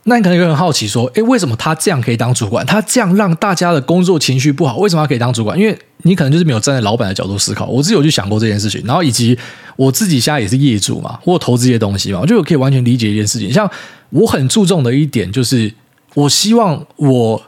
[0.04, 2.66] 那你可能有点好奇说，诶，为什么他这样可以当主管？
[2.66, 5.58] 他这样让大家的工作情绪不好，为什么他可以当主管？
[5.58, 7.68] 因为你可能就是没有站在老板的角度思考。
[7.68, 9.38] 我自己有去想过这件事情，然后以及
[9.76, 13.52] 我自己现在也是业主嘛，或投资一些东西嘛，我就可以完全理解一件事情。
[13.54, 13.70] 像
[14.10, 15.74] 我很注重的一点就是，
[16.16, 17.42] 我希望我。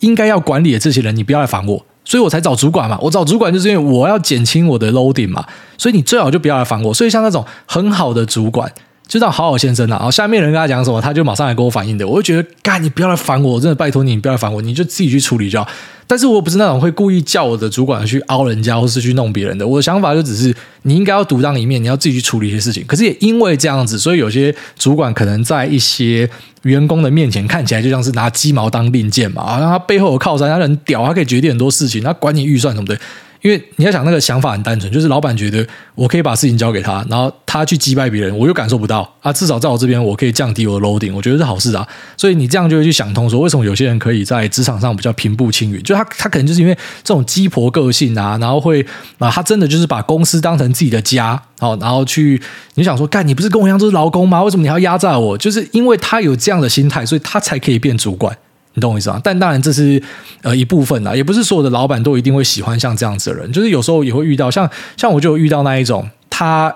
[0.00, 2.98] 应该要管理的这些人，你不要来烦我，所以我才找主管嘛。
[3.00, 5.44] 我找主管就是因为我要减轻我的 loading 嘛，
[5.78, 6.92] 所以你最好就不要来烦我。
[6.94, 8.72] 所以像那种很好的主管。
[9.14, 12.04] 就这样好好先生啊，然后下面人跟他讲什么，他就马上来跟我反映的。
[12.04, 15.68] 我就觉得，干你不要来烦我，真的拜托你，你不要来烦我，你就自己去处理就好。
[16.08, 19.64] 但是我不是那种会故意叫我的主管去凹人家，或是去弄别人的。
[19.64, 20.52] 我的想法就只是，
[20.82, 22.84] 你应该要独当一面，你要自己去处理一些事情。
[22.88, 26.28] 可是也因为这样子，所以有些主管可能在一些
[26.62, 32.98] 员工的面前看起来就像是拿鸡毛当令箭嘛，好像他背后有靠山，他很屌，他可以决定很多事情，他管你预算什么的。
[33.44, 39.30] 因为你要想那个想法很单纯，就是老板觉得我可以把事情交给他，然后他去击败别人，我又感受不到啊。
[39.30, 41.86] 至少在我这边，我可以降低我的 loading，我觉得是好事啊。
[42.16, 45.82] 所以你这样就会去想通，说为什么有些人可以在职场上比较平步青云？
[45.82, 48.80] 就他他可能就是因为这种鸡婆个性啊，然后会
[49.18, 52.40] 啊，他真的就是把公司当成自己的家，然后去
[52.76, 54.42] 你想说，干你不是跟我一样都是劳工吗？
[54.42, 55.36] 为什么你还要压榨我？
[55.36, 58.34] 就是因为他有这样的心态，所以他才可以变主管。
[58.74, 59.20] 你懂我意思吗？
[59.22, 60.02] 但当然这是
[60.42, 63.50] 呃一部分啦，也不是所有的老板都一定会喜欢像这样子的人。
[63.52, 66.74] 就是有时候也会遇到，像像我就遇到那一种，他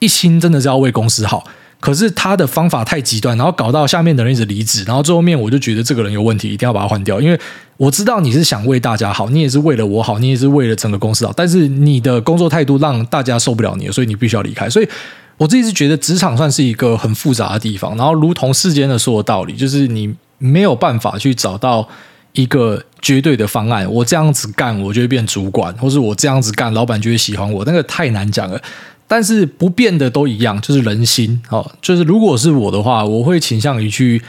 [0.00, 1.44] 一心真的是要为公司好，
[1.78, 7.20] 可是他的方法太极端，然后搞到下面的人一直离职，然后最后面我就觉得这个人有问题，一定要把他换掉。
[7.20, 7.38] 因为
[7.76, 14.68] 我知道你是想为大家好，你也是为了我好，你也是为了整个公司好，但是你的工作态度让大家受不了你，所以你必须要离开。
[14.68, 14.88] 所以
[15.36, 20.12] 我自己是觉得职场算是一个很复杂的地方，然后如同世间的说的道理，就是你。
[20.38, 21.88] 没有办法去找到
[22.32, 23.90] 一个绝对的方案。
[23.90, 27.64] 我这样子干，我就会变主管，或是我这样子干，老板就会喜欢我。
[27.64, 28.60] 那个太难讲了。
[29.08, 31.40] 但是不变的都一样，就是人心。
[31.48, 34.20] 哦，就是如果是我的话，我会倾向于去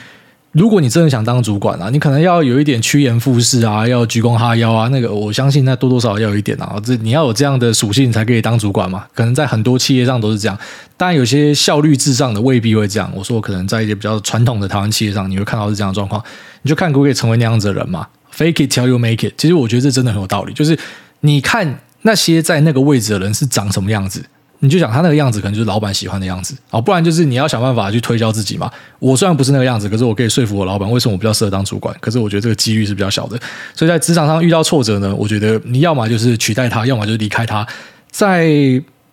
[0.58, 9.06] 如果你真的想当主管啊，你可能要有一点趋炎附势啊，要鞠躬哈腰啊，那个我相信那多多少少要有一点啊，这你要有这样的属性才可以当主管嘛。
[9.14, 10.58] 可能在很多企业上都是这样，
[10.98, 13.08] 当然有些效率至上的未必会这样。
[13.16, 16.20] 我说我可能在一些比较传统的台湾企业上，你会看到是这样的状况，
[16.64, 18.08] 你就看可不可以成为那样子的人嘛。
[18.36, 20.76] Fake it till you make it，其实我觉得这真的很有道理，就是
[21.20, 24.26] 你看那些在那个位置的人是长什么样子。
[24.60, 28.72] 你就想他那个样子，可能就是老板喜欢的样子啊，不然就是你要想办法去推销自己嘛。
[28.98, 31.96] 我虽然不是那个样子，可是我可以说服我老板，为什么我比较适合当主管？
[32.00, 33.40] 可是我觉得这个几率是比较小的。
[33.76, 37.68] 所以在职场上遇到挫折呢，我觉得你要么就是取代他，要么就是离开他。
[38.10, 38.50] 在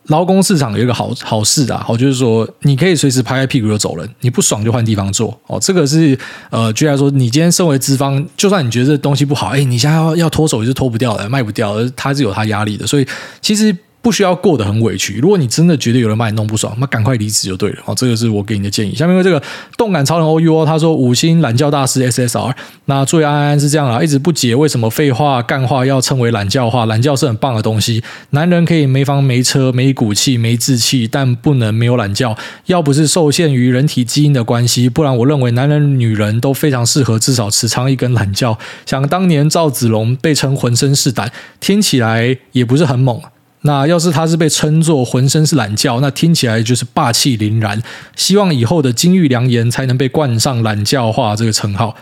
[0.06, 5.58] 劳工市场有一个好好事啊，好就是说你可以随时拍拍屁股就走人，你不爽就换地方做哦。
[5.60, 6.18] 这个是
[6.48, 12.86] 呃，居然说你今天身为资方，就算你觉得这东西不好，哎，你现在要要脱手也是脱不掉的，卖不掉的，他是有他压力的。
[12.86, 13.06] 所以
[13.42, 13.76] 其实。
[14.04, 15.18] 不需要过得很委屈。
[15.18, 17.78] 如果你真的觉得有人把你弄不爽，那赶快离职就对了。
[17.82, 18.94] 好，这个是我给你的建议。
[18.94, 19.42] 下面为这个
[19.78, 22.54] 动感超人 O U O 他说五星懒觉大师 SSR。
[22.84, 26.84] 那注意安安是这样啊，一直不解为什么废话干话要称为懒觉话。
[26.84, 32.36] 懒觉是很棒的东西，男人可以没房没车没骨气没志气，但不能没有懒觉。
[32.66, 38.58] 要不是受限于人体基因的关系，不然我认为男人女人都非常适合至少持仓一根懒觉。
[38.84, 43.18] 想当年赵子龙被称浑身是胆，听起来也不是很猛。
[43.66, 47.82] 那要是他是被称作浑身是懒觉，那听起来就是霸气凛然。
[48.14, 51.94] 希望以后的金玉良言才能被冠上懒觉化这个称号。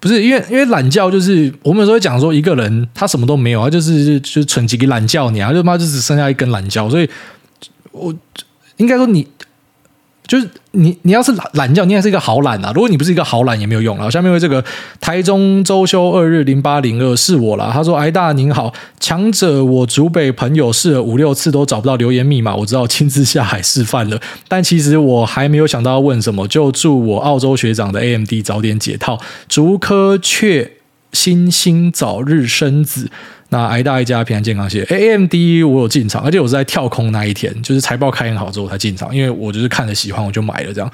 [0.00, 7.08] 不是因为因为懒觉就是我们有时候讲说一个人他什么都没有，他就是就纯几个懒觉你啊，就他妈就只剩下一根懒觉，所以
[7.92, 8.14] 我
[8.76, 9.26] 应该说你。
[10.28, 12.70] 就是你，你要是懒懒觉，你还是一个好懒啊！
[12.74, 14.10] 如果你不是一个好懒，也没有用了。
[14.10, 14.62] 下面为这个
[15.00, 17.70] 台中周休二日零八零二是我啦。
[17.72, 18.70] 他说：“癌大您好，
[19.00, 24.20] 强者我竹北朋友试了五六次都找不到留言密码，我知道亲自下海示范了。
[24.46, 29.18] 但其实我还没有想到要问什么，就祝我澳洲学长的 AMD 早点解套，
[29.48, 30.72] 竹科雀
[31.14, 33.10] 星星早日生子。”
[33.50, 35.34] 那挨大一家平安健康险，AMD
[35.66, 40.92] 我有进场，而且我是在跳空那一天，就是财报开演好之后才进场，因为我就是看着喜欢我就买了这样。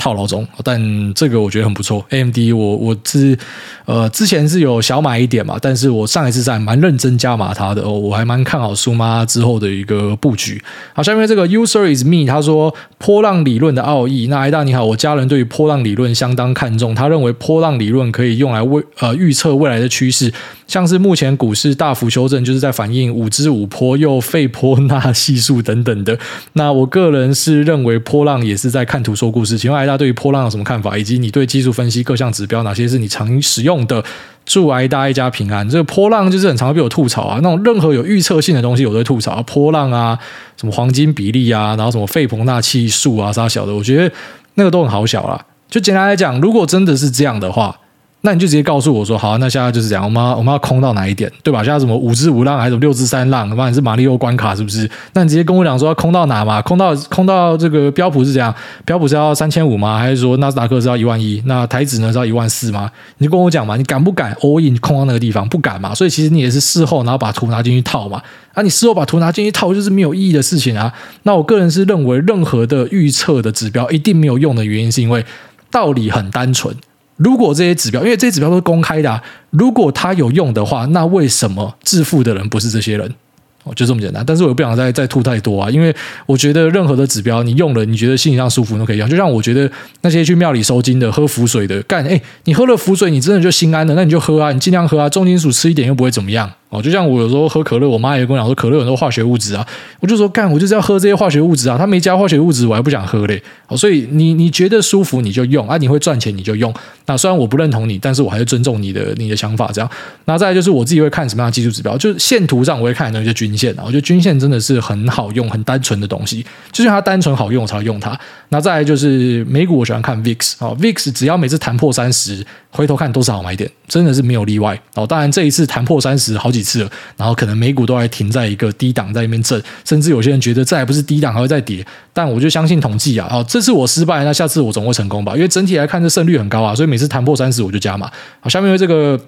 [0.00, 0.80] 套牢中，但
[1.12, 2.02] 这个我觉得很不错。
[2.08, 3.36] AMD 我我是
[3.84, 10.62] 呃之前是有小买一点嘛，但是我上一次在蛮认真加码它的哦，我还蛮看好苏妈之后的一个布局。
[10.94, 14.28] 好，下面这个 User is me，他说波浪理论的奥义。
[14.28, 20.32] 那艾大你好，我家人对于波浪理论相当看重，他认为波浪理论可以用来未呃预测未来的趋势，
[20.66, 26.18] 像是目前股市大幅修正，就是在反映五之五波又 费波纳系数等等的。
[26.54, 29.89] 那我个人是认为波浪也是在看图说故事，请问艾。
[29.90, 30.96] 大家对于波浪有什么看法？
[30.96, 34.04] 以及你对技术分析各项指标哪些是你常使用的？
[34.46, 35.68] 祝挨大一家平安。
[35.68, 39.42] 这个波浪就是很常被我吐槽啊，那种任何有预测性的东西我都会吐槽啊。
[39.42, 40.16] 波浪啊，
[40.56, 44.14] 什么黄金比例啊，然后什么费蓬纳系数啊，啥小的，我觉得
[44.54, 45.44] 那个都很好小啦。
[45.68, 47.76] 就简单来讲，如果真的是这样的话。
[48.22, 51.64] 那你就直接告诉我说，好，那现在就是这样，我们要我们要空到哪一点，对吧？
[51.64, 53.48] 现在什么五之五浪还是六之三浪？
[53.48, 54.88] 妈，你是马里奥关卡是不是？
[55.14, 56.60] 那你直接跟我讲说要空到哪嘛？
[56.60, 58.54] 空到空到这个标普是这样，
[58.84, 59.98] 标普是要三千五吗？
[59.98, 61.42] 还是说纳斯达克是要一万一？
[61.46, 62.90] 那台指呢是要一万四吗？
[63.16, 65.48] 你就跟我讲嘛，你敢不敢 all in 空到那个地方？
[65.48, 65.94] 不敢嘛？
[65.94, 68.20] 所以其实你也是事后然后把图拿进去套嘛？
[68.52, 70.92] 啊，你事后把图拿进去套就是没有意义的事情啊。
[71.22, 75.24] 那我个人是认为，任何的预测的指标一定没有用的原因，是因为
[75.70, 76.76] 道理很单纯。
[77.22, 83.14] 如果这些指标，因为这些指标都是公开的啊，如果它有用的话，那为什么致富的人不是这些人？
[83.62, 84.24] 哦，就这么简单。
[84.26, 85.94] 但是我不想再再吐太多啊，因为
[86.24, 89.06] 我觉得任何的指标你用了，你觉得心理上舒服都可以用。
[89.06, 96.50] 就像我觉得那些去庙里收金的、喝符水的，干，哎，你喝了符水，你真的就心安了，那你就喝啊，你尽量喝啊，重金属吃一点又不会怎么样。
[96.70, 99.66] 哦，就像我有时候喝可乐，我妈也跟我讲说，可乐有很多化学物质啊，
[99.98, 103.42] 我就说干，我就是要喝这些化学物质啊，他没加化学物质，我还不想喝嘞。
[103.66, 106.72] 哦，所以你你觉得舒服你就用啊，你会赚钱你就用。
[107.06, 109.68] 那虽然我不认同你，但是我还是尊重你的你的想法。
[109.72, 109.90] 这样，
[110.26, 118.16] 那再来就是我自己会看什么样的技术指标，就是线图上我会看的那些均线啊，我觉得均线真的是很好用、很单纯的东西，就是它单纯好用我才会用它。
[118.50, 124.80] 那再来就是美股，我喜欢看 VIX 啊，VIX 只要每次弹破三十，回头看都是好买点，真的是没有例外。
[124.94, 135.34] 哦，当然这一次弹破三十好几次，然后可能美股都还停在一个低档在那边震，甚至有些人觉得这还不是低档还会再跌，但我就相信统计啊，哦，这次我失败，那下次我总会成功吧？
[135.34, 138.10] 因为整体来看这胜率很高啊，所以每次弹破三十我就加码。
[138.40, 139.20] 好，下面有这个。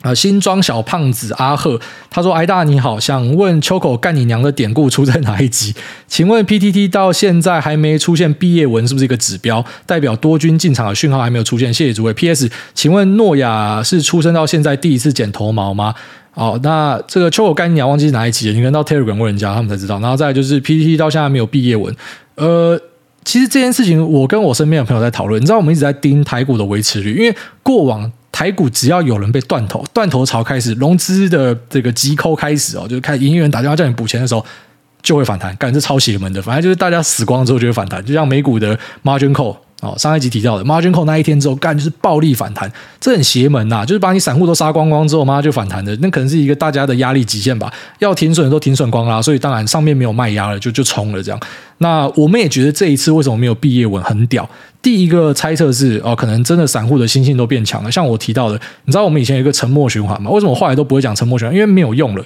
[0.00, 5.74] 啊，新装小胖子阿赫他说：“癌大你好，想问秋口干你娘的典故出在哪一集？
[6.06, 11.74] 请问 PTT 到现在还没出现毕业文，是不是一个指标，代表多军进场的讯号还没有出现？
[11.74, 12.14] 谢谢诸位。
[12.14, 15.92] PS，请问诺亚是出生到现在第一次剪头毛吗？
[16.38, 18.54] 哦，那这个秋口干你忘记是哪一集了？
[18.54, 19.98] 你可能到 Telegram 问人家，他们才知道。
[20.00, 21.94] 然后再就是 PTT 到现在没有毕业文，
[22.36, 22.80] 呃。”
[23.24, 25.38] 其实这件事情，我跟我身边的朋友在讨论。
[25.38, 34.42] 你知道，我们一直在盯台股的维持率，因为过往台股只要有人被断头，断头潮开始，融资的这个急扣开始哦，就是开始营业员打电话叫你补钱的时候，
[35.02, 35.54] 就会反弹。
[35.56, 39.54] 感觉是超邪门的，反正就是大家死光之后就会反弹，就像美股的 Margin Call。
[39.80, 42.68] 哦，上一集提到的 Margin Call 那一天之后，干就是暴力反弹，
[42.98, 51.40] 这很邪门呐、啊，就是把你散户都杀光光之后，妈就反弹的，那可能是一个大家的压力极限吧，要停损都停损光啦，所以当然上面没有卖压了，就就冲了这样。
[51.78, 54.48] 那我们也觉得这一次为什么没有毕业文很屌？
[54.82, 60.28] 第一个猜测是哦，可能真的散户的心性都变强了，像我提到的，你知道我们以前有一个沉默循环吗？
[60.32, 61.54] 为什么后来都不会讲沉默循环？
[61.54, 62.24] 因为没有用了。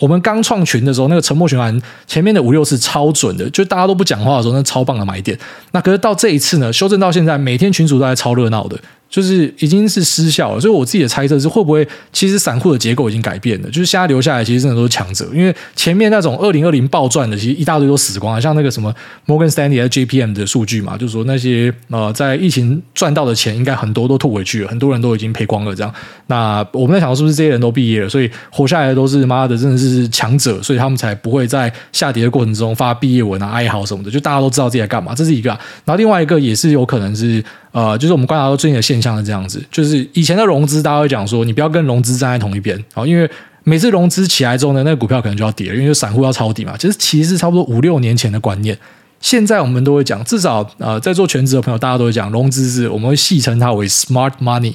[0.00, 5.38] 我们刚创群的时候，那个沉默循环前面的五六次超准的，就大家都不讲话的时候，那超棒的买点。
[5.70, 8.76] 那可是到这一次呢，修正到现在，每天群主都在超热闹的。
[9.10, 18.94] 就是已经是失效了，所以我自己的猜测是会不会其实散户的结构已经改变了，就是现在留下来其实真的都是强者，因为前面那种二零二零暴赚的其实一大堆都死光了，像那个什么
[19.26, 25.92] Morgan Stanley JPM 的数据嘛，就是说那些呃在疫情赚到的钱应该很多都吐回去了，很多人都已经赔光了这样。
[26.28, 35.50] 那我们在想是不是这些人都毕业了，所以活下来的都是妈的真的是强者，所以他们才不会在下跌的过程中发毕业文啊哀嚎什么的，就大家都知道自己在干嘛，这是一个。
[35.84, 37.42] 然后另外一个也是有可能是。
[37.72, 43.30] 呃，就是我们观察到最近的现象是这样子，就是以前的融资，大家会讲说，你不要跟融资站在同一边，好，因为
[43.62, 46.76] 每次融资起来之后呢，那个股票可能就要跌，因为散户要抄底嘛。
[46.76, 48.76] 其实其实差不多五六年前的观念，
[49.20, 54.74] 现在我们都会讲，至少呃，在做全职的朋友，大家都会讲，融资是我们会戏称它为 smart money。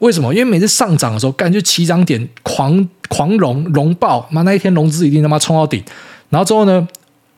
[0.00, 0.34] 为什么？
[0.34, 5.80] 因为每次上涨的时候，感觉起涨点狂狂融融爆，妈那一天融资一定他妈冲到顶，
[6.28, 6.88] 然后之后呢，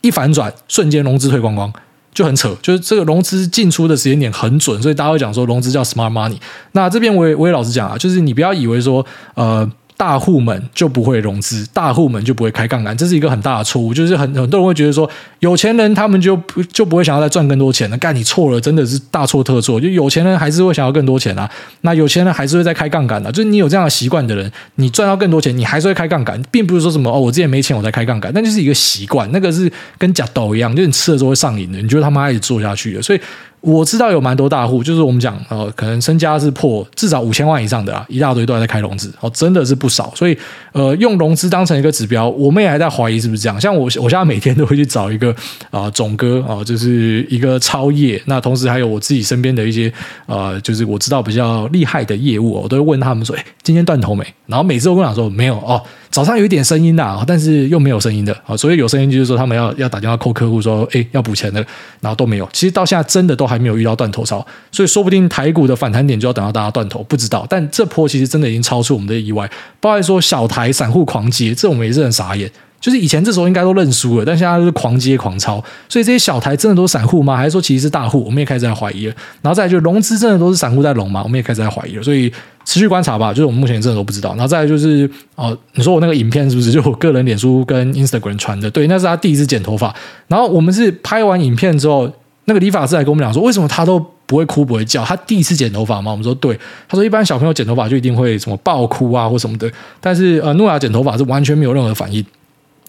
[0.01, 1.71] 一反转，瞬间融资退光光。
[2.15, 6.39] 就很扯，就是这个融资进出的时间点很准，所以大家会讲说融资叫 smart money。
[6.73, 9.05] 那这边我也我也老实讲啊，就是你不要以为说
[9.35, 9.71] 呃。
[10.05, 13.95] 大户们就不会融资，大户们就不会开杠杆，这是一个很大的错误。
[13.95, 17.97] 就是很很多人会觉得说，有钱人他们就不就不会想要再赚更多钱了。
[17.97, 19.81] 干，你错了，真的是大错特错。
[19.81, 21.51] 就有钱人还是会想要更多钱啊，
[21.81, 23.33] 那有钱人还是会再开杠杆的。
[23.33, 33.21] 就是你有这样的习惯的人，你赚到更多钱，你还是会开杠杆，并不是说什么哦，我之前没钱我才开杠杆，那就是一个习惯，那个是跟假抖一样，就是你吃了之后会上瘾的，你觉得他妈一直做下去的，所以。
[33.65, 40.13] 我知道有蛮多大户，就是我们讲，呃，可能身家是破至少五千万以上的啊，一大堆都在开融资，哦，真的是不少。
[40.15, 40.37] 所以，
[40.73, 43.59] 呃，用融资当成一个指标，我们也还在怀疑是不是这样。
[43.59, 45.35] 像我，我现在每天都会去找一个
[45.71, 48.23] 啊，总、哥啊、就是一个超业。
[48.27, 49.91] 那同时还有我自己身边的一些
[50.27, 54.23] 呃，就是我知道比较厉害的业务，我都会问他们说，哎，今天断头没？
[54.47, 55.83] 然后每次都跟我讲说没有哦。
[56.15, 61.59] 早上有一点声音的，但是又没有声音的啊，所以有声音就是说他们要要打电话扣客户说，哎，要补钱的，
[62.01, 62.49] 然后都没有。
[62.53, 67.45] 其实到现在真的都还没有遇到断头潮，所以说不定台股的反弹点就要等到大家断头，不知道。
[67.51, 69.51] 但这波其实真的已经超出我们的意外，
[69.81, 72.49] 包括说小台散户狂接，这我们也是很傻眼。
[72.81, 75.57] 就是以前这时候应该都认输了，但现在都是狂接狂抄，
[75.89, 77.35] 所以这些小台真的都是散户吗？
[77.35, 78.23] 还是说其实是大户？
[78.23, 79.15] 我们也开始在怀疑了。
[79.43, 81.23] 然后再就融资真的都是散户在融吗？
[81.25, 82.03] 我们也开始在怀疑了。
[82.03, 82.31] 所以
[82.65, 84.31] 持续观察吧，就是我们目前真的都不知道。
[84.31, 88.71] 然后再来就是哦，你说我那个影片是不是就我个人脸书跟 Instagram 传的？
[88.71, 89.95] 对，那是他第一次剪头发。
[90.29, 92.11] 然后我们是拍完影片之后，
[92.47, 95.05] 那个理发师还跟我们讲说，为什么他都不会哭不会叫？
[95.05, 96.11] 他第一次剪头发吗？
[96.11, 96.59] 我们说对。
[96.89, 102.25] 他说一般小朋友剪头发就一定会什么爆哭啊或什么的，但是呃，诺亚剪头发是完全没有任何反应。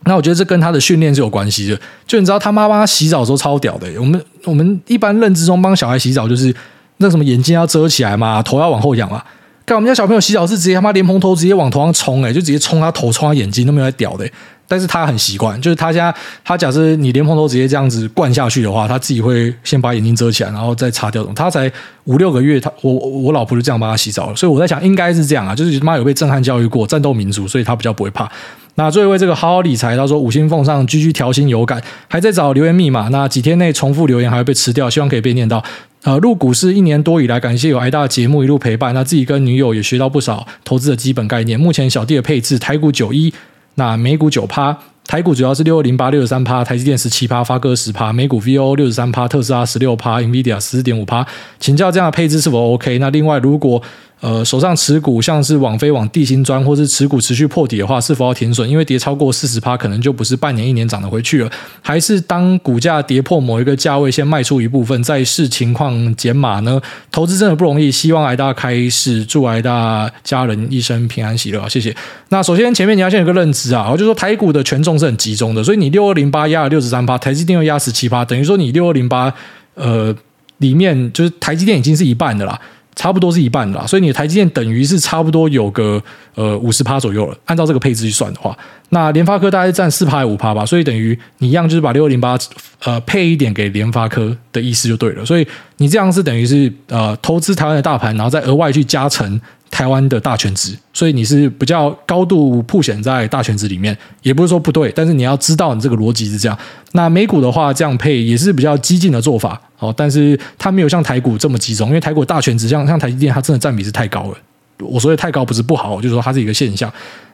[0.06, 1.80] 那我觉得这跟他的训练是有关系的。
[2.06, 3.88] 就你知道，他妈妈洗澡的时候超屌的。
[4.00, 6.54] 我们我们一般认知中帮小孩洗澡就是
[6.98, 9.24] 那什么眼睛要遮起来嘛，头要往后仰嘛。
[9.66, 14.30] 看我们家小朋友洗澡是直接他妈莲蓬头直接往头上冲，诶，就直接冲他头冲他眼睛都没有在屌的。
[14.68, 16.14] 但是他很习惯，就是他家
[16.44, 21.24] 他假设你莲蓬头直接这样子灌下去的话，他自己会先把眼睛遮起来，然后再擦掉。
[21.36, 21.72] 他才
[22.06, 24.36] 五六个月，他我我老婆就这样帮他洗澡了。
[24.36, 28.28] 所以我在想，应该是这样啊，就是妈有被震撼教育过，战斗民族，所以他比较不会怕。
[28.74, 33.08] 那最后一位这个好好理财，他说五星奉上居居调薪有感，还在找留言密码。
[33.10, 35.64] 那几天内重复留言还会被吃掉，希望可以被念到。
[36.06, 41.60] 呃，入股市一年多以来，感谢有挨大的节目一路陪伴，那自己跟女友也学到不少投资的基本概念。
[41.60, 43.34] 目前小弟的配置，台股九一，
[43.74, 44.78] 那美股九趴。
[45.08, 51.26] 台股主要是六二零八六十三趴，台积电十七趴，发哥十趴，美股 VO 六十三趴，特斯拉十六趴，NVIDIA 十四点五趴。
[51.60, 53.00] 请教这样的配置是否 OK？
[53.00, 53.82] 那另外如果
[54.26, 58.68] 呃，手上持股像是网飞网、地心砖，或是持股持续破底的话，是否要停损？
[58.68, 61.52] 因为跌超过四十趴，可能就不是半年、一年涨得回去了。
[61.80, 66.82] 还是当股价跌破某一个价位，先卖出一部分，再视情况减码呢？
[67.12, 71.70] 投资真的不容易，希望挨大开市，祝挨大家人一生平安喜乐。
[71.70, 71.96] 谢谢。
[72.30, 79.32] 那首先前面你要先有个认知啊，我就说台股的权重是很集中的，所以你六二零八压了六十三趴，台积电又压十七趴，等于说你六二零八
[79.76, 80.12] 呃
[80.58, 82.60] 里面就是台积电已经是一半的啦。
[82.96, 86.02] 差不多是一半啦，所以你的台积电等于是差不多有个
[86.34, 87.38] 呃五十趴左右了。
[87.46, 88.58] 按照这个配置去算的话，
[88.90, 92.38] 那联发科大概占四趴五趴吧，所以等于你一样就是把六零八
[92.84, 95.26] 呃配一点给联发科的意思就对了。
[95.26, 95.46] 所以
[95.78, 99.40] 你这样是等于是呃投资台湾的大盘，然后再额外去加成
[99.76, 106.58] 台湾的大权值，所以你是比较高度曝险在大权值里面，也不是说不对，但是你要知道你这个逻辑是这样。
[106.94, 109.62] 那美股的话，这样配也是比较激进的做法。
[109.80, 114.38] 哦，但是它没有像台股这么集中，因为台股大权值像像台积电，它真的占比是太高了。
[114.80, 116.90] 我说的太高不是不好，就是说它是一个现象。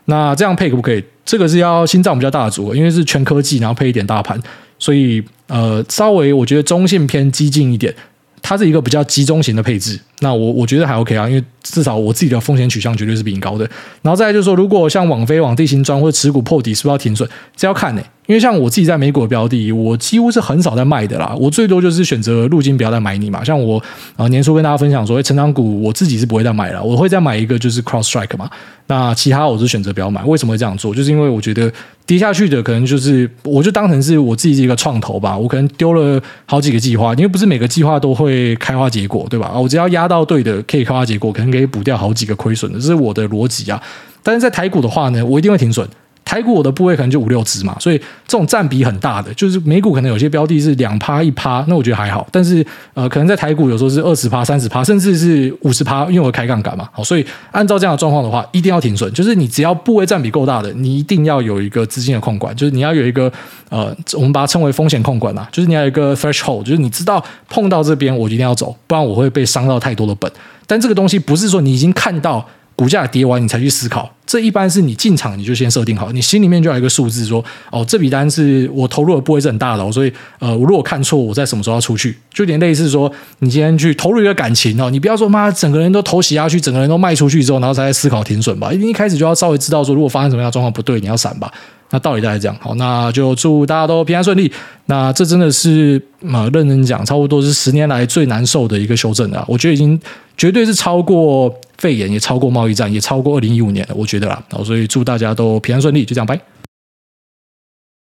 [0.05, 1.03] 那这样配可不可以？
[1.23, 4.41] 这个是要心脏比较大的组合，因为是全科技，然后配一点大盘，
[4.79, 7.93] 所以呃，稍微我觉得中性偏激进一点。
[8.41, 13.69] 它是一个比较集中型的配置，那我我觉得还 OK 啊，因为至少我自己的风险取向绝对是比你高的。
[14.01, 17.27] 然后再来就是说，如果像网飞、网地心钻或者持股破底，是不是要停损？
[17.55, 23.43] 这要看呢、因为像我自己在美股的标的，我几乎是很少在卖的啦，我最多就是选择入金不要再买你嘛。
[23.43, 23.81] 像我
[24.15, 28.49] 啊、年初跟大家分享说，成长股我自己是不会再买了，我会再买一个就是 cross strike 嘛。
[28.87, 30.93] 那其他我是选择不要买，为什么会这样做？
[30.93, 31.71] 就是因为我觉得
[32.05, 35.37] 跌下去的可能就是，我就当成是我自己一个创投吧。
[35.37, 39.57] 我可能丢了好几个计划，因为不是每个计划都会开花结果，对吧？
[39.57, 43.81] 我只要压到对的，可以开花结果，可能可以补掉好几个亏损的，这是我的逻辑啊。
[44.21, 45.87] 但是在台股的话呢，我一定会停损。
[46.23, 52.25] 台股我的部位可能就五六只嘛，所以这种占比很大的，就是美股可能有些标的是两趴一趴，那我觉得还好。
[52.31, 56.87] 但是呃，可能在台股有时候是二十趴、三十趴，甚至是五十趴，因为我开杠杆嘛。
[56.93, 59.11] 好，所以按照这样的状况的话，一定要停损。
[59.13, 63.29] 就是你只要部位占比够大的，你一定要有一个资金的控管，就是你要有一个
[63.69, 70.31] 呃，我们把它称为风险控管嘛，就是你要有一个 threshold，就是你知道碰到这边我一定要走，不然我会被伤到太多的本。
[70.65, 72.47] 但这个东西不是说你已经看到。
[72.73, 74.09] 股价跌完，你才去思考。
[74.31, 88.71] 这一般是你进场你就先设定好，你心里面就有一个数字，说哦，这笔单是我投入的不会是很大的哦，所以呃，我如果看错，我在什么时候要出去，就有点类似说，你今天去投入一个感情哦，你不要说妈，整个人都投洗下去，整个人都卖出去之后，然后才在思考停损吧。
[88.71, 91.51] 一定一开始就要稍微知道说，如果发生什么样的状况不对，你要闪吧。
[91.91, 94.51] 那道理大概这样，好，那就祝大家都平安顺利。
[94.85, 99.99] 那这真的是呃，认真讲，差不多是十年来最难受的一个修正啊，我觉得已经
[100.35, 104.41] 绝对是超过肺炎，也超过贸易战，也超过二零一五年了，我觉得啦。
[104.49, 106.39] 好，所以祝大家都平安顺利，就这样，拜。